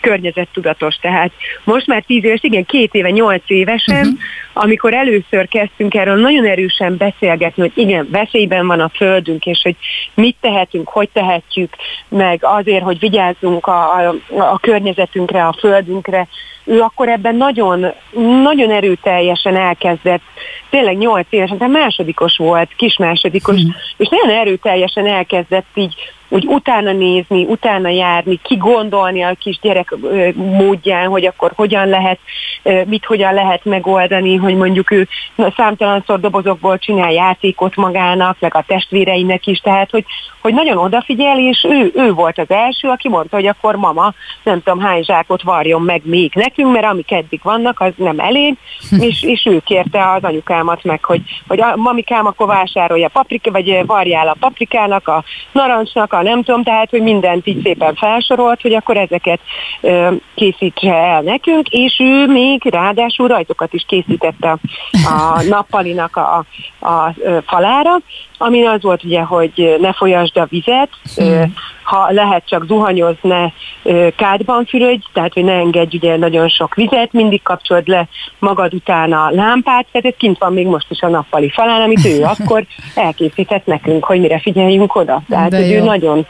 környezettudatos. 0.01 0.95
Tehát 0.95 1.31
most 1.63 1.87
már 1.87 2.03
tíz 2.03 2.23
éves, 2.23 2.43
igen, 2.43 2.65
két 2.65 2.93
éve, 2.93 3.09
nyolc 3.09 3.43
évesen, 3.47 4.05
uh-huh. 4.05 4.19
amikor 4.53 4.93
először 4.93 5.47
kezdtünk 5.47 5.93
erről 5.93 6.19
nagyon 6.19 6.45
erősen 6.45 6.97
beszélgetni, 6.97 7.61
hogy 7.61 7.71
igen, 7.75 8.07
veszélyben 8.11 8.67
van 8.67 8.79
a 8.79 8.91
földünk, 8.95 9.45
és 9.45 9.59
hogy 9.63 9.75
mit 10.13 10.35
tehetünk, 10.41 10.87
hogy 10.87 11.09
tehetjük, 11.13 11.73
meg 12.07 12.39
azért, 12.41 12.83
hogy 12.83 12.99
vigyázzunk 12.99 13.67
a, 13.67 13.95
a, 13.95 14.15
a 14.37 14.59
környezetünkre, 14.59 15.45
a 15.45 15.55
földünkre, 15.59 16.27
ő 16.67 16.81
akkor 16.81 17.09
ebben 17.09 17.35
nagyon, 17.35 17.85
nagyon 18.43 18.71
erőteljesen 18.71 19.55
elkezdett, 19.55 20.21
tényleg 20.69 20.97
nyolc 20.97 21.27
évesen, 21.29 21.57
tehát 21.57 21.73
másodikos 21.73 22.37
volt, 22.37 22.69
kis 22.75 22.97
másodikos, 22.97 23.55
mm. 23.55 23.69
és 23.97 24.07
nagyon 24.07 24.37
erőteljesen 24.37 25.07
elkezdett 25.07 25.65
így 25.73 25.95
úgy 26.29 26.45
utána 26.45 26.91
nézni, 26.91 27.43
utána 27.43 27.89
járni, 27.89 28.39
kigondolni 28.43 29.23
a 29.23 29.35
kis 29.39 29.59
gyerek 29.61 29.95
módján, 30.35 31.07
hogy 31.07 31.25
akkor 31.25 31.51
hogyan 31.55 31.87
lehet, 31.87 32.19
mit 32.85 33.05
hogyan 33.05 33.33
lehet 33.33 33.65
megoldani, 33.65 34.35
hogy 34.35 34.55
mondjuk 34.55 34.91
ő 34.91 35.07
számtalanszor 35.55 36.19
dobozokból 36.19 36.77
csinál 36.77 37.11
játékot 37.11 37.75
magának, 37.75 38.37
meg 38.39 38.55
a 38.55 38.63
testvéreinek 38.67 39.47
is, 39.47 39.59
tehát 39.59 39.89
hogy, 39.89 40.05
hogy 40.41 40.53
nagyon 40.53 40.77
odafigyel, 40.77 41.39
és 41.39 41.65
ő, 41.69 41.91
ő 41.95 42.13
volt 42.13 42.37
az 42.37 42.49
első, 42.49 42.87
aki 42.87 43.09
mondta, 43.09 43.35
hogy 43.35 43.47
akkor 43.47 43.75
mama, 43.75 44.13
nem 44.43 44.63
tudom 44.63 44.79
hány 44.79 45.03
zsákot 45.03 45.41
varjon 45.41 45.81
meg 45.81 46.01
még 46.03 46.31
nekünk, 46.35 46.71
mert 46.71 46.85
amik 46.85 47.11
eddig 47.11 47.39
vannak, 47.43 47.79
az 47.79 47.91
nem 47.95 48.19
elég, 48.19 48.57
és, 49.07 49.23
és 49.23 49.45
ő 49.45 49.61
kérte 49.65 50.11
az 50.11 50.23
anyukámat 50.23 50.83
meg, 50.83 51.03
hogy, 51.03 51.21
hogy 51.47 51.61
a 51.61 51.75
mamikám 51.75 52.25
akkor 52.25 52.47
vásárolja 52.47 53.07
paprika, 53.07 53.51
vagy 53.51 53.85
varjál 53.85 54.27
a 54.27 54.35
paprikának, 54.39 55.07
a 55.07 55.23
narancsnak, 55.51 56.13
a 56.17 56.21
nem 56.21 56.43
tudom, 56.43 56.63
tehát, 56.63 56.89
hogy 56.89 57.01
mindent 57.01 57.47
így 57.47 57.63
szépen 57.63 57.95
felsorolt, 57.95 58.61
hogy 58.61 58.73
akkor 58.73 58.97
ezeket 58.97 59.39
ö, 59.81 60.11
készítse 60.35 60.93
el 60.93 61.21
nekünk, 61.21 61.67
és 61.69 61.99
ő 61.99 62.27
még 62.27 62.61
ráadásul 62.65 63.27
rajzokat 63.27 63.73
is 63.73 63.85
készített 63.87 64.43
a, 64.43 64.57
a 64.91 65.41
nappalinak 65.49 66.15
a, 66.15 66.45
a, 66.79 66.87
a 66.87 67.13
falára, 67.45 67.95
ami 68.37 68.65
az 68.65 68.81
volt 68.81 69.03
ugye, 69.03 69.21
hogy 69.21 69.77
ne 69.79 69.93
folyasd 69.93 70.37
a 70.37 70.47
vizet, 70.49 70.89
hmm. 71.15 71.53
Ha 71.87 72.11
lehet 72.11 72.43
csak 72.45 72.65
zuhanyoz, 72.65 73.15
ne 73.21 73.45
kádban 74.15 74.65
fürödj, 74.65 75.05
tehát 75.13 75.33
hogy 75.33 75.43
ne 75.43 75.53
engedj 75.53 75.95
ugye 75.95 76.17
nagyon 76.17 76.47
sok 76.47 76.75
vizet, 76.75 77.13
mindig 77.13 77.41
kapcsold 77.43 77.87
le 77.87 78.07
magad 78.39 78.73
után 78.73 79.13
a 79.13 79.29
lámpát, 79.31 79.85
tehát 79.91 80.07
ez 80.07 80.13
kint 80.17 80.37
van 80.37 80.53
még 80.53 80.65
most 80.67 80.85
is 80.89 81.01
a 81.01 81.07
nappali 81.07 81.49
falán, 81.49 81.81
amit 81.81 82.05
ő 82.05 82.23
akkor 82.37 82.65
elkészített 82.95 83.65
nekünk, 83.65 84.05
hogy 84.05 84.19
mire 84.19 84.39
figyeljünk 84.39 84.95
oda. 84.95 85.21
Tehát, 85.29 85.55
hogy 85.55 85.71
ő 85.71 85.81
nagyon 85.81 86.27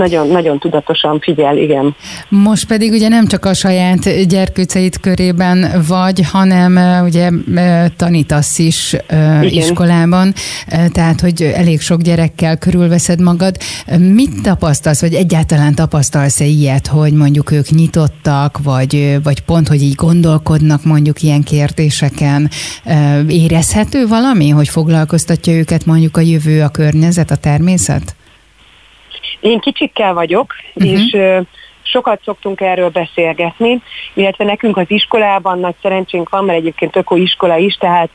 nagyon, 0.00 0.28
nagyon 0.28 0.58
tudatosan 0.58 1.20
figyel, 1.20 1.56
igen. 1.56 1.94
Most 2.28 2.66
pedig 2.66 2.92
ugye 2.92 3.08
nem 3.08 3.26
csak 3.26 3.44
a 3.44 3.54
saját 3.54 4.26
gyerkőceit 4.26 4.98
körében 5.00 5.84
vagy, 5.88 6.20
hanem 6.30 7.02
ugye 7.04 7.30
tanítasz 7.96 8.58
is 8.58 8.92
igen. 8.92 9.44
iskolában, 9.44 10.32
tehát 10.92 11.20
hogy 11.20 11.42
elég 11.42 11.80
sok 11.80 12.00
gyerekkel 12.00 12.56
körülveszed 12.56 13.20
magad. 13.20 13.56
Mit 13.98 14.42
tapasztalsz, 14.42 15.00
vagy 15.00 15.14
egyáltalán 15.14 15.74
tapasztalsz-e 15.74 16.44
ilyet, 16.44 16.86
hogy 16.86 17.12
mondjuk 17.12 17.50
ők 17.50 17.68
nyitottak, 17.68 18.58
vagy, 18.62 19.18
vagy 19.22 19.40
pont, 19.40 19.68
hogy 19.68 19.82
így 19.82 19.94
gondolkodnak 19.94 20.84
mondjuk 20.84 21.22
ilyen 21.22 21.42
kérdéseken? 21.42 22.50
Érezhető 23.28 24.06
valami, 24.06 24.48
hogy 24.48 24.68
foglalkoztatja 24.68 25.52
őket 25.52 25.86
mondjuk 25.86 26.16
a 26.16 26.20
jövő, 26.20 26.62
a 26.62 26.68
környezet, 26.68 27.30
a 27.30 27.36
természet? 27.36 28.14
Én 29.40 29.58
kicsikkel 29.58 30.14
vagyok, 30.14 30.54
uh-huh. 30.74 30.92
és 30.92 31.16
sokat 31.90 32.20
szoktunk 32.24 32.60
erről 32.60 32.88
beszélgetni, 32.88 33.82
illetve 34.14 34.44
nekünk 34.44 34.76
az 34.76 34.86
iskolában 34.88 35.58
nagy 35.58 35.74
szerencsénk 35.82 36.28
van, 36.28 36.44
mert 36.44 36.58
egyébként 36.58 37.04
iskola 37.14 37.56
is, 37.56 37.74
tehát 37.74 38.10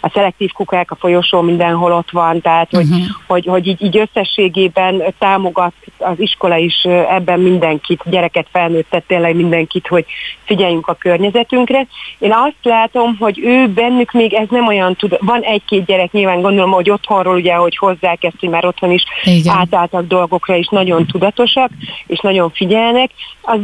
a 0.00 0.10
szelektív 0.14 0.52
kukák 0.52 0.90
a 0.90 0.94
folyosó 0.94 1.40
mindenhol 1.40 1.92
ott 1.92 2.10
van, 2.10 2.40
tehát 2.40 2.70
hogy, 2.70 2.84
uh-huh. 2.84 3.06
hogy, 3.26 3.46
hogy 3.46 3.66
így, 3.66 3.82
így 3.82 3.98
összességében 3.98 5.02
támogat 5.18 5.72
az 5.98 6.20
iskola 6.20 6.56
is 6.56 6.82
ebben 7.08 7.40
mindenkit, 7.40 8.02
gyereket, 8.04 8.46
felnőttet, 8.52 9.04
tényleg 9.06 9.36
mindenkit, 9.36 9.86
hogy 9.86 10.04
figyeljünk 10.44 10.86
a 10.86 10.94
környezetünkre. 10.94 11.86
Én 12.18 12.32
azt 12.32 12.54
látom, 12.62 13.16
hogy 13.18 13.38
ő 13.44 13.68
bennük 13.68 14.12
még 14.12 14.32
ez 14.32 14.46
nem 14.50 14.66
olyan 14.66 14.94
tud, 14.96 15.16
van 15.20 15.40
egy-két 15.40 15.84
gyerek, 15.84 16.12
nyilván 16.12 16.40
gondolom, 16.40 16.70
hogy 16.70 16.90
otthonról 16.90 17.34
ugye, 17.34 17.54
hogy 17.54 17.76
hozzák 17.76 18.24
ezt, 18.24 18.36
hogy 18.40 18.48
már 18.48 18.66
otthon 18.66 18.90
is 18.90 19.04
Igen. 19.24 19.56
átálltak 19.56 20.06
dolgokra, 20.06 20.56
és 20.56 20.68
nagyon 20.70 21.06
tudatosak, 21.06 21.70
és 22.06 22.20
nagyon 22.20 22.50
figyelnek, 22.50 23.10
az, 23.42 23.60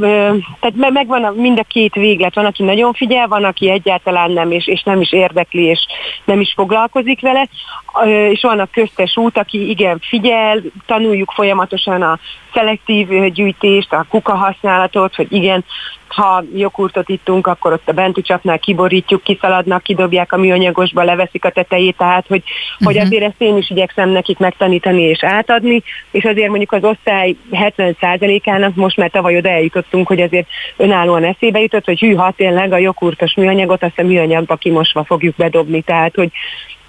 tehát 0.61 0.93
megvan 0.93 1.35
mind 1.35 1.59
a 1.59 1.63
két 1.63 1.95
véglet, 1.95 2.35
van, 2.35 2.45
aki 2.45 2.63
nagyon 2.63 2.93
figyel, 2.93 3.29
van, 3.29 3.45
aki 3.45 3.71
egyáltalán 3.71 4.31
nem, 4.31 4.51
és, 4.51 4.67
és 4.67 4.83
nem 4.83 5.01
is 5.01 5.13
érdekli, 5.13 5.63
és 5.63 5.87
nem 6.25 6.41
is 6.41 6.53
foglalkozik 6.53 7.21
vele, 7.21 7.49
és 8.31 8.41
van 8.43 8.59
a 8.61 8.69
köztes 8.73 9.17
út, 9.17 9.39
aki 9.39 9.69
igen 9.69 9.99
figyel, 10.03 10.61
tanuljuk 10.87 11.31
folyamatosan 11.31 12.03
a 12.03 12.19
szelektív 12.53 13.33
gyűjtést, 13.33 13.93
a 13.93 14.07
kuka 14.09 14.35
használatot, 14.35 15.15
hogy 15.15 15.33
igen, 15.33 15.65
ha 16.13 16.45
joghurtot 16.55 17.09
ittunk, 17.09 17.47
akkor 17.47 17.73
ott 17.73 17.89
a 17.89 17.93
benti 17.93 18.23
csapnál 18.23 18.59
kiborítjuk, 18.59 19.23
kiszaladnak, 19.23 19.83
kidobják 19.83 20.33
a 20.33 20.37
műanyagosba, 20.37 21.03
leveszik 21.03 21.45
a 21.45 21.51
tetejét, 21.51 21.97
tehát 21.97 22.27
hogy, 22.27 22.43
uh-huh. 22.47 22.87
hogy 22.87 22.99
azért 22.99 23.25
ezt 23.25 23.41
én 23.41 23.57
is 23.57 23.71
igyekszem 23.71 24.09
nekik 24.09 24.39
megtanítani 24.39 25.03
és 25.03 25.25
átadni, 25.25 25.83
és 26.11 26.25
azért 26.25 26.49
mondjuk 26.49 26.73
az 26.73 26.85
osztály 26.85 27.37
70%-ának 27.53 28.75
most 28.75 28.97
már 28.97 29.11
tavaly 29.11 29.37
oda 29.37 29.49
eljutottunk, 29.49 30.07
hogy 30.07 30.21
azért 30.21 30.47
önállóan 30.77 31.25
eszébe 31.25 31.61
jutott, 31.61 31.85
hogy 31.85 32.01
hűha 32.01 32.33
tényleg 32.37 32.73
a 32.73 32.79
joghurtos 32.79 33.35
műanyagot 33.35 33.83
azt 33.83 33.99
a 33.99 34.03
műanyagba 34.03 34.57
kimosva 34.57 35.05
fogjuk 35.05 35.37
bedobni, 35.37 35.83
tehát 35.83 36.15
hogy 36.15 36.31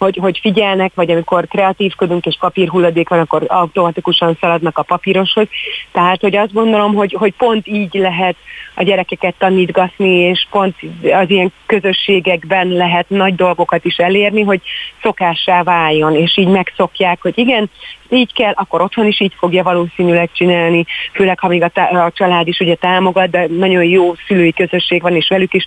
hogy, 0.04 0.18
hogy 0.22 0.40
figyelnek, 0.42 0.92
vagy 0.96 1.12
amikor 1.12 1.48
kreatívkodunk 1.48 2.26
és 2.26 2.38
papírhulladék 2.40 3.10
van, 3.10 3.20
akkor 3.20 3.44
automatikusan 3.48 4.38
szaladnak 4.40 4.78
a 4.78 4.84
papíroshoz. 4.84 5.48
Tehát, 5.92 6.22
hogy 6.22 6.36
azt 6.36 6.54
gondolom, 6.54 6.94
hogy, 6.94 7.16
hogy 7.20 7.34
pont 7.38 7.68
így 7.68 7.94
lehet 7.94 8.36
a 8.76 8.84
gyerekeket 8.84 9.36
tanítgatni, 9.38 10.10
és 10.10 10.48
pont 10.50 10.76
az 11.12 11.30
ilyen 11.30 11.52
közösségekben 11.66 12.68
lehet 12.68 13.10
nagy 13.10 13.36
dolgokat 13.36 13.86
is 13.86 13.96
elérni, 13.96 14.42
hogy 14.42 14.62
szokássá 15.02 15.64
váljon, 15.64 16.16
és 16.16 16.38
így 16.38 16.48
megszokják, 16.48 17.22
hogy 17.22 17.38
igen, 17.38 17.70
így 18.10 18.34
kell, 18.34 18.54
akkor 18.56 18.82
otthon 18.82 19.06
is 19.06 19.20
így 19.20 19.34
fogja 19.38 19.64
valószínűleg 19.64 20.30
csinálni, 20.34 20.86
főleg 21.14 21.40
ha 21.40 21.48
még 21.48 21.64
a, 21.64 21.68
tá- 21.68 21.92
a 21.92 22.12
család 22.14 22.48
is 22.48 22.60
ugye 22.60 22.76
támogat, 22.76 23.30
de 23.30 23.48
nagyon 23.48 23.84
jó 23.84 24.14
szülői 24.28 24.54
közösség 24.54 25.02
van, 25.02 25.16
és 25.16 25.28
velük 25.28 25.54
is 25.54 25.66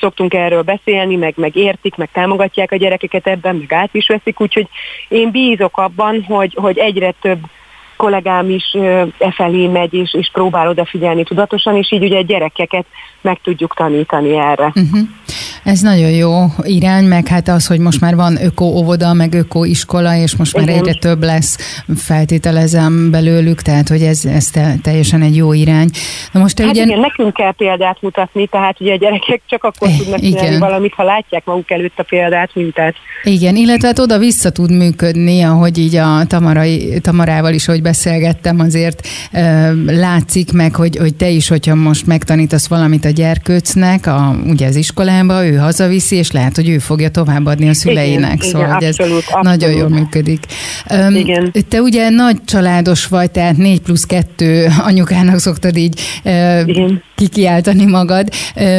szoktunk 0.00 0.34
erről 0.34 0.62
beszélni, 0.62 1.16
meg, 1.16 1.34
meg 1.36 1.56
értik, 1.56 1.96
meg 1.96 2.08
támogatják 2.12 2.72
a 2.72 2.76
gyerekeket 2.76 3.26
ebben, 3.26 3.56
meg 3.56 3.72
át 3.72 3.94
is 3.94 4.06
veszik, 4.06 4.40
úgyhogy 4.40 4.68
én 5.08 5.30
bízok 5.30 5.78
abban, 5.78 6.24
hogy, 6.24 6.54
hogy 6.54 6.78
egyre 6.78 7.14
több 7.20 7.38
kollégám 8.00 8.50
is 8.50 8.64
e 9.18 9.32
felé 9.36 9.66
megy, 9.66 9.94
és, 9.94 10.14
és 10.14 10.30
próbál 10.32 10.68
odafigyelni 10.68 11.24
tudatosan, 11.24 11.76
és 11.76 11.92
így 11.92 12.02
ugye 12.02 12.18
a 12.18 12.22
gyerekeket 12.22 12.86
meg 13.20 13.40
tudjuk 13.42 13.74
tanítani 13.74 14.38
erre. 14.38 14.72
Uh-huh. 14.74 15.00
Ez 15.64 15.80
nagyon 15.80 16.10
jó 16.10 16.44
irány, 16.62 17.04
meg 17.04 17.26
hát 17.26 17.48
az, 17.48 17.66
hogy 17.66 17.78
most 17.78 18.00
már 18.00 18.16
van 18.16 18.44
öko-óvoda, 18.44 19.12
meg 19.12 19.34
öko-iskola, 19.34 20.14
és 20.14 20.36
most 20.36 20.56
már 20.56 20.68
Igen. 20.68 20.78
egyre 20.78 20.94
több 20.94 21.22
lesz, 21.22 21.82
feltételezem 21.96 23.10
belőlük, 23.10 23.62
tehát 23.62 23.88
hogy 23.88 24.02
ez, 24.02 24.24
ez 24.24 24.50
te, 24.50 24.74
teljesen 24.82 25.22
egy 25.22 25.36
jó 25.36 25.52
irány. 25.52 25.88
Na 26.32 26.40
most 26.40 26.56
te 26.56 26.62
hát 26.62 26.72
ugye... 26.72 26.82
igen, 26.82 27.00
nekünk 27.00 27.32
kell 27.32 27.52
példát 27.52 28.02
mutatni, 28.02 28.46
tehát 28.46 28.80
ugye 28.80 28.92
a 28.92 28.96
gyerekek 28.96 29.40
csak 29.46 29.64
akkor 29.64 29.88
eh, 29.88 29.96
tudnak 29.98 30.20
csinálni 30.20 30.46
igen. 30.46 30.60
valamit, 30.60 30.94
ha 30.94 31.02
látják 31.02 31.44
maguk 31.44 31.70
előtt 31.70 31.98
a 31.98 32.02
példát, 32.02 32.50
mintát. 32.54 32.94
Igen, 33.22 33.56
illetve 33.56 33.86
hát 33.86 33.98
oda-vissza 33.98 34.50
tud 34.50 34.70
működni, 34.70 35.42
ahogy 35.42 35.78
így 35.78 35.96
a 35.96 36.24
Tamarai, 36.26 37.00
Tamarával 37.00 37.52
is, 37.52 37.66
hogy 37.66 37.82
beszélgettem, 37.90 38.60
azért 38.60 39.08
látszik 39.86 40.52
meg, 40.52 40.74
hogy, 40.74 40.96
hogy 40.96 41.14
te 41.14 41.28
is, 41.28 41.48
hogyha 41.48 41.74
most 41.74 42.06
megtanítasz 42.06 42.66
valamit 42.66 43.04
a 43.04 43.08
gyerkőcnek, 43.08 44.06
a, 44.06 44.36
ugye 44.46 44.66
az 44.66 44.76
iskolába, 44.76 45.46
ő 45.46 45.56
hazaviszi, 45.56 46.16
és 46.16 46.30
lehet, 46.30 46.56
hogy 46.56 46.68
ő 46.68 46.78
fogja 46.78 47.10
továbbadni 47.10 47.68
a 47.68 47.74
szüleinek. 47.74 48.34
Igen, 48.34 48.50
szóval 48.50 48.76
igen, 48.76 48.88
abszolút, 48.88 49.16
ez 49.16 49.24
abszolút. 49.24 49.42
nagyon 49.42 49.70
jól 49.70 49.88
működik. 49.88 50.44
Igen. 51.14 51.52
Te 51.68 51.80
ugye 51.80 52.08
nagy 52.08 52.36
családos 52.44 53.06
vagy, 53.06 53.30
tehát 53.30 53.56
négy 53.56 53.80
plusz 53.80 54.04
kettő 54.04 54.68
anyukának 54.78 55.38
szoktad 55.38 55.76
így 55.76 56.00
uh, 56.24 56.90
kikiáltani 57.20 57.84
magad. 57.84 58.28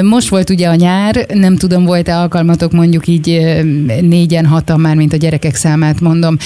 Most 0.02 0.30
volt 0.30 0.50
ugye 0.50 0.68
a 0.68 0.76
nyár, 0.76 1.26
nem 1.34 1.56
tudom, 1.56 1.86
volt-e 1.86 2.18
alkalmatok 2.18 2.72
mondjuk 2.72 3.08
így 3.08 3.42
négyen, 4.02 4.46
hatan 4.46 4.80
már, 4.80 4.96
mint 4.96 5.14
a 5.14 5.18
gyerekek 5.18 5.56
számát 5.56 6.00
mondom, 6.00 6.38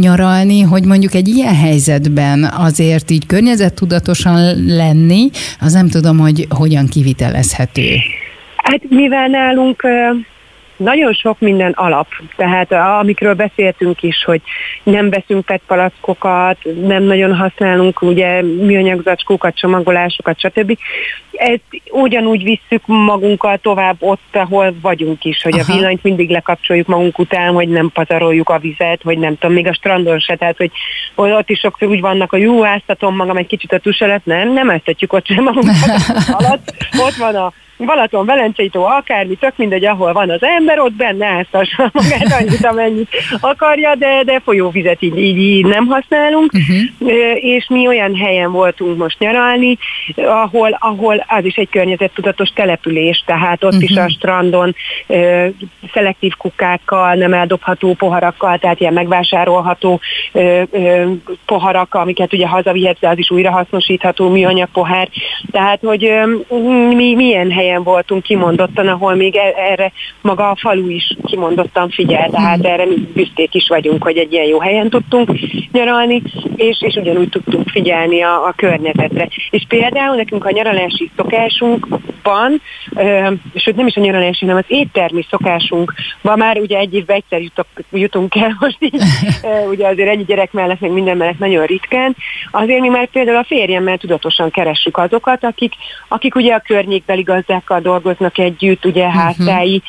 nyaralni, 0.00 0.60
hogy 0.60 0.84
mondjuk 0.84 1.14
egy 1.14 1.28
ilyen 1.28 1.54
helyzetben 1.54 2.44
azért 2.56 3.10
így 3.10 3.26
környezettudatosan 3.26 4.66
lenni, 4.66 5.30
az 5.60 5.72
nem 5.72 5.88
tudom, 5.88 6.18
hogy 6.18 6.46
hogyan 6.48 6.86
kivitelezhető. 6.86 7.96
Hát 8.56 8.80
mivel 8.88 9.28
nálunk 9.28 9.82
nagyon 10.78 11.12
sok 11.12 11.40
minden 11.40 11.72
alap, 11.72 12.06
tehát 12.36 12.72
amikről 12.72 13.34
beszéltünk 13.34 14.02
is, 14.02 14.24
hogy 14.24 14.40
nem 14.82 15.10
veszünk 15.10 15.44
PET 15.44 15.60
palackokat, 15.66 16.58
nem 16.82 17.02
nagyon 17.02 17.34
használunk 17.36 18.02
ugye 18.02 18.42
műanyag 18.42 19.02
zacskókat, 19.02 19.56
csomagolásokat, 19.56 20.38
stb. 20.38 20.78
Ezt 21.38 21.82
ugyanúgy 21.90 22.42
visszük 22.42 22.86
magunkkal 22.86 23.58
tovább 23.58 23.96
ott, 23.98 24.36
ahol 24.36 24.74
vagyunk 24.82 25.24
is, 25.24 25.42
hogy 25.42 25.58
Aha. 25.58 25.72
a 25.72 25.74
villanyt 25.74 26.02
mindig 26.02 26.30
lekapcsoljuk 26.30 26.86
magunk 26.86 27.18
után, 27.18 27.54
hogy 27.54 27.68
nem 27.68 27.90
pazaroljuk 27.92 28.48
a 28.48 28.58
vizet, 28.58 29.02
hogy 29.02 29.18
nem 29.18 29.38
tudom, 29.38 29.54
még 29.54 29.66
a 29.66 29.74
strandon 29.74 30.18
se, 30.18 30.36
tehát 30.36 30.56
hogy 30.56 30.70
ott 31.14 31.50
is 31.50 31.58
sokszor 31.58 31.88
úgy 31.88 32.00
vannak, 32.00 32.30
hogy 32.30 32.40
jó, 32.40 32.64
áztatom 32.64 33.16
magam 33.16 33.36
egy 33.36 33.46
kicsit 33.46 33.72
a 33.72 33.78
tus 33.78 34.00
alatt, 34.00 34.24
nem, 34.24 34.52
nem 34.52 34.70
áztatjuk 34.70 35.12
ott 35.12 35.26
sem 35.26 35.42
magunkat 35.44 35.76
alatt, 36.32 36.74
ott 37.06 37.14
van 37.14 37.34
a 37.34 37.52
Balaton, 37.84 38.26
Velencei 38.26 38.68
tó, 38.68 38.84
akármi, 38.84 39.34
tök 39.34 39.56
mindegy, 39.56 39.84
ahol 39.84 40.12
van 40.12 40.30
az 40.30 40.42
ember, 40.42 40.78
ott 40.78 40.92
benne 40.92 41.26
áztassa 41.26 41.90
magát 41.92 42.40
annyit, 42.40 42.64
amennyit 42.64 43.08
akarja, 43.40 43.94
de, 43.94 44.22
de 44.24 44.40
folyóvizet 44.44 45.02
így, 45.02 45.18
így, 45.18 45.38
így 45.38 45.66
nem 45.66 45.86
használunk, 45.86 46.52
uh-huh. 46.52 47.44
és 47.44 47.66
mi 47.68 47.86
olyan 47.86 48.16
helyen 48.16 48.52
voltunk 48.52 48.98
most 48.98 49.18
nyaralni, 49.18 49.78
ahol, 50.16 50.76
ahol 50.80 51.24
az 51.28 51.44
is 51.44 51.54
egy 51.54 51.68
környezettudatos 51.68 52.48
település, 52.48 53.22
tehát 53.26 53.64
ott 53.64 53.72
uh-huh. 53.72 53.90
is 53.90 53.96
a 53.96 54.00
mhm. 54.00 54.10
strandon 54.10 54.74
ö, 55.06 55.46
szelektív 55.92 56.32
kukákkal, 56.38 57.14
nem 57.14 57.32
eldobható 57.32 57.94
poharakkal, 57.94 58.58
tehát 58.58 58.80
ilyen 58.80 58.92
megvásárolható 58.92 60.00
ö, 60.32 60.62
ö, 60.70 61.10
poharak, 61.46 61.94
amiket 61.94 62.32
ugye 62.32 62.46
hazavihetsz, 62.46 63.00
de 63.00 63.08
az 63.08 63.18
is 63.18 63.30
újrahasznosítható 63.30 64.28
műanyag 64.28 64.68
pohár. 64.72 65.08
Tehát, 65.50 65.80
hogy 65.80 66.04
ö, 66.04 66.26
mi 66.94 67.14
milyen 67.14 67.50
helyen 67.50 67.82
voltunk 67.82 68.22
kimondottan, 68.22 68.88
ahol 68.88 69.14
még 69.14 69.36
e- 69.36 69.54
erre 69.56 69.92
maga 70.20 70.50
a 70.50 70.56
falu 70.56 70.88
is 70.88 71.16
kimondottan 71.24 71.88
figyel, 71.88 72.30
tehát 72.30 72.64
erre 72.64 72.84
mi 72.84 73.08
büszkék 73.14 73.54
is 73.54 73.68
vagyunk, 73.68 74.02
hogy 74.02 74.16
egy 74.16 74.32
ilyen 74.32 74.46
jó 74.46 74.60
helyen 74.60 74.88
tudtunk 74.88 75.30
nyaralni, 75.72 76.22
és, 76.56 76.82
és 76.82 76.94
ugyanúgy 76.94 77.28
tudtunk 77.28 77.68
figyelni 77.68 78.22
a, 78.22 78.46
a 78.46 78.52
környezetre. 78.56 79.28
És 79.50 79.64
például 79.68 80.16
nekünk 80.16 80.44
a 80.44 80.50
nyaralási 80.50 81.10
szokásunkban, 81.18 82.60
ö, 82.96 83.32
sőt 83.54 83.76
nem 83.76 83.86
is 83.86 83.96
a 83.96 84.00
nyaralási, 84.00 84.44
hanem 84.44 84.62
az 84.66 84.76
éttermi 84.76 85.26
szokásunkban 85.30 86.38
már 86.38 86.58
ugye 86.58 86.78
egy 86.78 86.94
évben 86.94 87.16
egyszer 87.16 87.40
jutok, 87.40 87.66
jutunk 87.90 88.34
el 88.34 88.56
most 88.60 88.76
így, 88.78 89.02
ö, 89.42 89.68
ugye 89.68 89.88
azért 89.88 90.08
egy 90.08 90.26
gyerek 90.26 90.52
mellett, 90.52 90.80
meg 90.80 90.90
minden 90.90 91.16
mellett 91.16 91.38
nagyon 91.38 91.66
ritkán, 91.66 92.16
azért 92.50 92.80
mi 92.80 92.88
már 92.88 93.06
például 93.06 93.36
a 93.36 93.44
férjemmel 93.44 93.98
tudatosan 93.98 94.50
keressük 94.50 94.96
azokat, 94.96 95.44
akik, 95.44 95.72
akik 96.08 96.34
ugye 96.34 96.54
a 96.54 96.62
környékbeli 96.66 97.22
gazdák 97.22 97.58
gazdákkal 97.58 97.80
dolgoznak 97.80 98.38
együtt, 98.38 98.84
ugye 98.84 99.06
uh-huh. 99.06 99.22
háztáji 99.22 99.82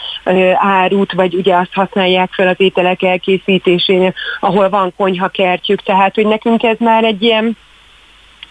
árut, 0.55 1.13
vagy 1.13 1.33
ugye 1.33 1.55
azt 1.55 1.73
használják 1.73 2.33
fel 2.33 2.47
az 2.47 2.55
ételek 2.57 3.03
elkészítésénél, 3.03 4.13
ahol 4.39 4.69
van 4.69 4.93
konyhakertjük, 4.97 5.81
tehát 5.81 6.15
hogy 6.15 6.25
nekünk 6.25 6.63
ez 6.63 6.77
már 6.79 7.03
egy 7.03 7.23
ilyen 7.23 7.57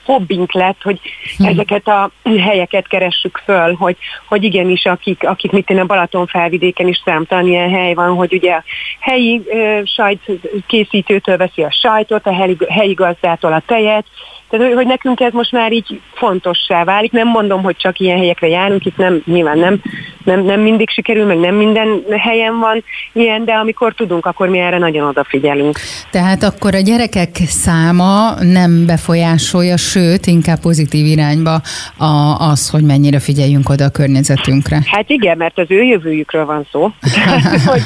hobbink 0.09 0.53
lett, 0.53 0.83
hogy 0.83 1.01
hm. 1.37 1.45
ezeket 1.45 1.89
a 1.89 2.11
helyeket 2.39 2.89
keressük 2.89 3.43
föl, 3.45 3.75
hogy, 3.75 3.97
hogy 4.29 4.45
igenis, 4.45 4.85
akik, 4.85 5.29
akik 5.29 5.51
mit 5.51 5.71
én 5.71 5.79
a 5.79 5.85
Balaton 5.85 6.27
felvidéken 6.27 6.89
is 6.89 7.03
számtalan 7.05 7.47
ilyen 7.47 7.71
hely 7.71 7.95
van, 7.95 8.15
hogy 8.15 8.33
ugye 8.33 8.53
a 8.53 8.65
helyi 9.01 9.43
ö, 9.47 9.81
sajt 9.85 10.21
készítőtől 10.67 11.37
veszi 11.37 11.63
a 11.63 11.71
sajtot, 11.71 12.27
a 12.27 12.35
helyi, 12.35 12.57
helyi 12.69 12.93
gazdától 12.93 13.53
a 13.53 13.63
tejet, 13.67 14.05
tehát, 14.49 14.75
hogy 14.75 14.87
nekünk 14.87 15.21
ez 15.21 15.33
most 15.33 15.53
már 15.53 15.73
így 15.73 16.01
fontossá 16.13 16.85
válik. 16.85 17.13
Nem 17.13 17.29
mondom, 17.29 17.63
hogy 17.63 17.77
csak 17.77 17.99
ilyen 17.99 18.19
helyekre 18.19 18.49
járunk, 18.49 18.85
itt 18.85 18.97
nem, 18.97 19.23
nyilván 19.25 19.59
nem, 19.59 19.81
nem, 20.25 20.45
nem 20.45 20.61
mindig 20.61 20.91
sikerül, 20.91 21.25
meg 21.25 21.39
nem 21.39 21.55
minden 21.55 22.03
helyen 22.11 22.59
van 22.59 22.85
ilyen, 23.13 23.45
de 23.45 23.53
amikor 23.53 23.95
tudunk, 23.95 24.27
akkor 24.27 24.49
mi 24.49 24.59
erre 24.59 24.79
nagyon 24.79 25.09
odafigyelünk. 25.09 25.79
Tehát 26.11 26.43
akkor 26.43 26.75
a 26.75 26.81
gyerekek 26.81 27.37
száma 27.37 28.35
nem 28.41 28.87
befolyásolja, 28.87 29.77
sőt, 29.77 30.27
inkább 30.27 30.61
pozitív 30.61 31.07
irányba 31.07 31.61
a, 31.97 32.37
az, 32.39 32.71
hogy 32.71 32.83
mennyire 32.83 33.19
figyeljünk 33.19 33.69
oda 33.69 33.85
a 33.85 33.91
környezetünkre. 33.91 34.81
Hát 34.85 35.11
igen, 35.11 35.37
mert 35.37 35.59
az 35.59 35.67
ő 35.69 35.83
jövőjükről 35.83 36.45
van 36.45 36.67
szó. 36.73 36.91
hogy, 37.71 37.83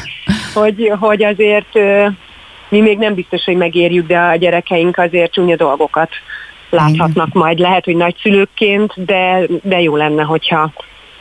hogy, 0.54 0.92
hogy 1.00 1.24
azért 1.24 1.78
mi 2.68 2.80
még 2.80 2.98
nem 2.98 3.14
biztos, 3.14 3.44
hogy 3.44 3.56
megérjük, 3.56 4.06
de 4.06 4.18
a 4.18 4.36
gyerekeink 4.36 4.98
azért 4.98 5.32
csúnya 5.32 5.56
dolgokat 5.56 6.10
láthatnak 6.72 7.32
majd. 7.32 7.58
Lehet, 7.58 7.84
hogy 7.84 7.96
nagyszülőkként, 7.96 9.04
de, 9.04 9.46
de 9.62 9.80
jó 9.80 9.96
lenne, 9.96 10.22
hogyha 10.22 10.72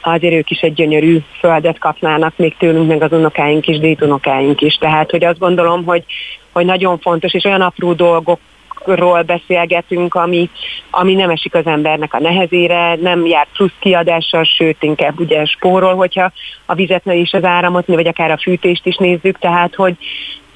azért 0.02 0.34
ők 0.34 0.50
is 0.50 0.60
egy 0.60 0.74
gyönyörű 0.74 1.18
földet 1.40 1.80
kapnának 1.80 2.34
még 2.38 2.58
tőlünk, 2.58 2.88
meg 2.88 3.02
az 3.02 3.12
unokáink 3.12 3.68
is, 3.68 3.80
dédunokáink 3.80 4.62
is. 4.62 4.76
Tehát, 4.76 5.12
hogy 5.12 5.24
azt 5.24 5.40
gondolom, 5.40 5.86
hogy, 5.86 6.04
hogy 6.52 6.66
nagyon 6.66 7.00
fontos, 7.00 7.34
és 7.34 7.44
olyan 7.44 7.62
apró 7.62 7.94
dolgok 7.94 8.40
ról 8.86 9.22
beszélgetünk, 9.22 10.16
ami, 10.16 10.50
ami 10.92 11.14
nem 11.14 11.30
esik 11.30 11.56
az 11.56 11.66
embernek 11.66 12.14
a 12.14 12.20
nehezére, 12.20 12.96
nem 12.96 13.26
jár 13.26 13.48
plusz 13.54 13.76
kiadással, 13.80 14.44
sőt 14.44 14.84
inkább 14.84 15.20
ugye 15.20 15.46
spórol, 15.46 15.96
hogyha 15.96 16.32
a 16.66 16.74
vizet 16.74 17.06
és 17.06 17.32
az 17.34 17.44
áramot, 17.44 17.86
vagy 17.86 18.08
akár 18.08 18.32
a 18.32 18.38
fűtést 18.38 18.86
is 18.86 18.96
nézzük, 18.96 19.40
tehát 19.40 19.76
hogy, 19.76 19.96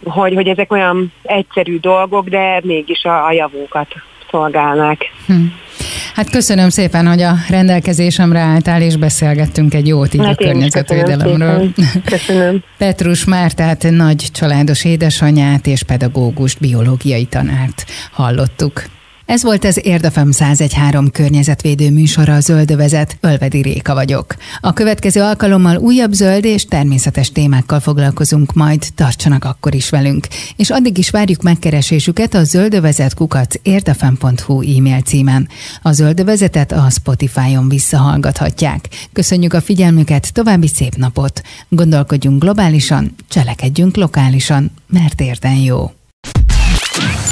hogy, 0.04 0.34
hogy 0.34 0.48
ezek 0.48 0.72
olyan 0.72 1.14
egyszerű 1.24 1.80
dolgok, 1.80 2.28
de 2.30 2.60
mégis 2.64 3.04
a, 3.04 3.26
a 3.26 3.32
javunkat 3.32 3.88
szolgálnák. 4.36 5.12
Hm. 5.26 5.34
Hát 6.16 6.30
köszönöm 6.30 6.70
szépen, 6.70 7.08
hogy 7.08 7.22
a 7.22 7.34
rendelkezésemre 7.50 8.40
álltál, 8.40 8.82
és 8.82 8.96
beszélgettünk 8.96 9.74
egy 9.74 9.88
jót 9.88 10.14
így 10.14 10.26
hát 10.26 10.40
a 10.40 10.44
környezetvédelemről. 10.44 11.58
Köszönöm. 11.58 12.04
köszönöm. 12.06 12.64
Petrus 12.78 13.26
már, 13.26 13.52
tehát 13.52 13.88
nagy 13.90 14.28
családos 14.32 14.86
édesanyját 14.86 15.68
és 15.68 15.84
pedagógust, 15.84 16.60
biológiai 16.60 17.26
tanárt 17.26 17.86
hallottuk. 18.12 18.84
Ez 19.26 19.44
volt 19.44 19.66
az 19.66 19.80
Érdefem 19.84 20.30
1013 20.30 21.12
környezetvédő 21.12 21.92
műsora 21.92 22.36
a 22.36 22.40
Zöldövezet, 22.40 23.18
Ölvedi 23.22 23.62
Réka 23.62 23.94
vagyok. 23.94 24.36
A 24.62 24.74
következő 24.74 25.22
alkalommal 25.22 25.78
újabb 25.78 26.12
zöld 26.12 26.46
és 26.46 26.66
természetes 26.66 27.32
témákkal 27.32 27.80
foglalkozunk, 27.80 28.54
majd 28.54 28.88
tartsanak 28.96 29.44
akkor 29.44 29.76
is 29.76 29.90
velünk. 29.90 30.28
És 30.56 30.70
addig 30.70 30.98
is 30.98 31.10
várjuk 31.10 31.42
megkeresésüket 31.42 32.34
a 32.34 32.44
zöldövezet 32.44 33.14
kukac 33.14 33.56
érdefem.hu 33.62 34.62
e-mail 34.78 35.02
címen. 35.02 35.48
A 35.82 35.92
Zöldövezetet 35.92 36.72
a 36.72 36.90
Spotify-on 36.90 37.70
visszahallgathatják. 37.70 38.90
Köszönjük 39.14 39.54
a 39.54 39.62
figyelmüket, 39.62 40.34
további 40.34 40.68
szép 40.68 40.96
napot! 40.96 41.42
Gondolkodjunk 41.70 42.42
globálisan, 42.42 43.16
cselekedjünk 43.30 43.96
lokálisan, 43.96 44.72
mert 44.88 45.22
érden 45.22 45.56
jó! 45.56 45.92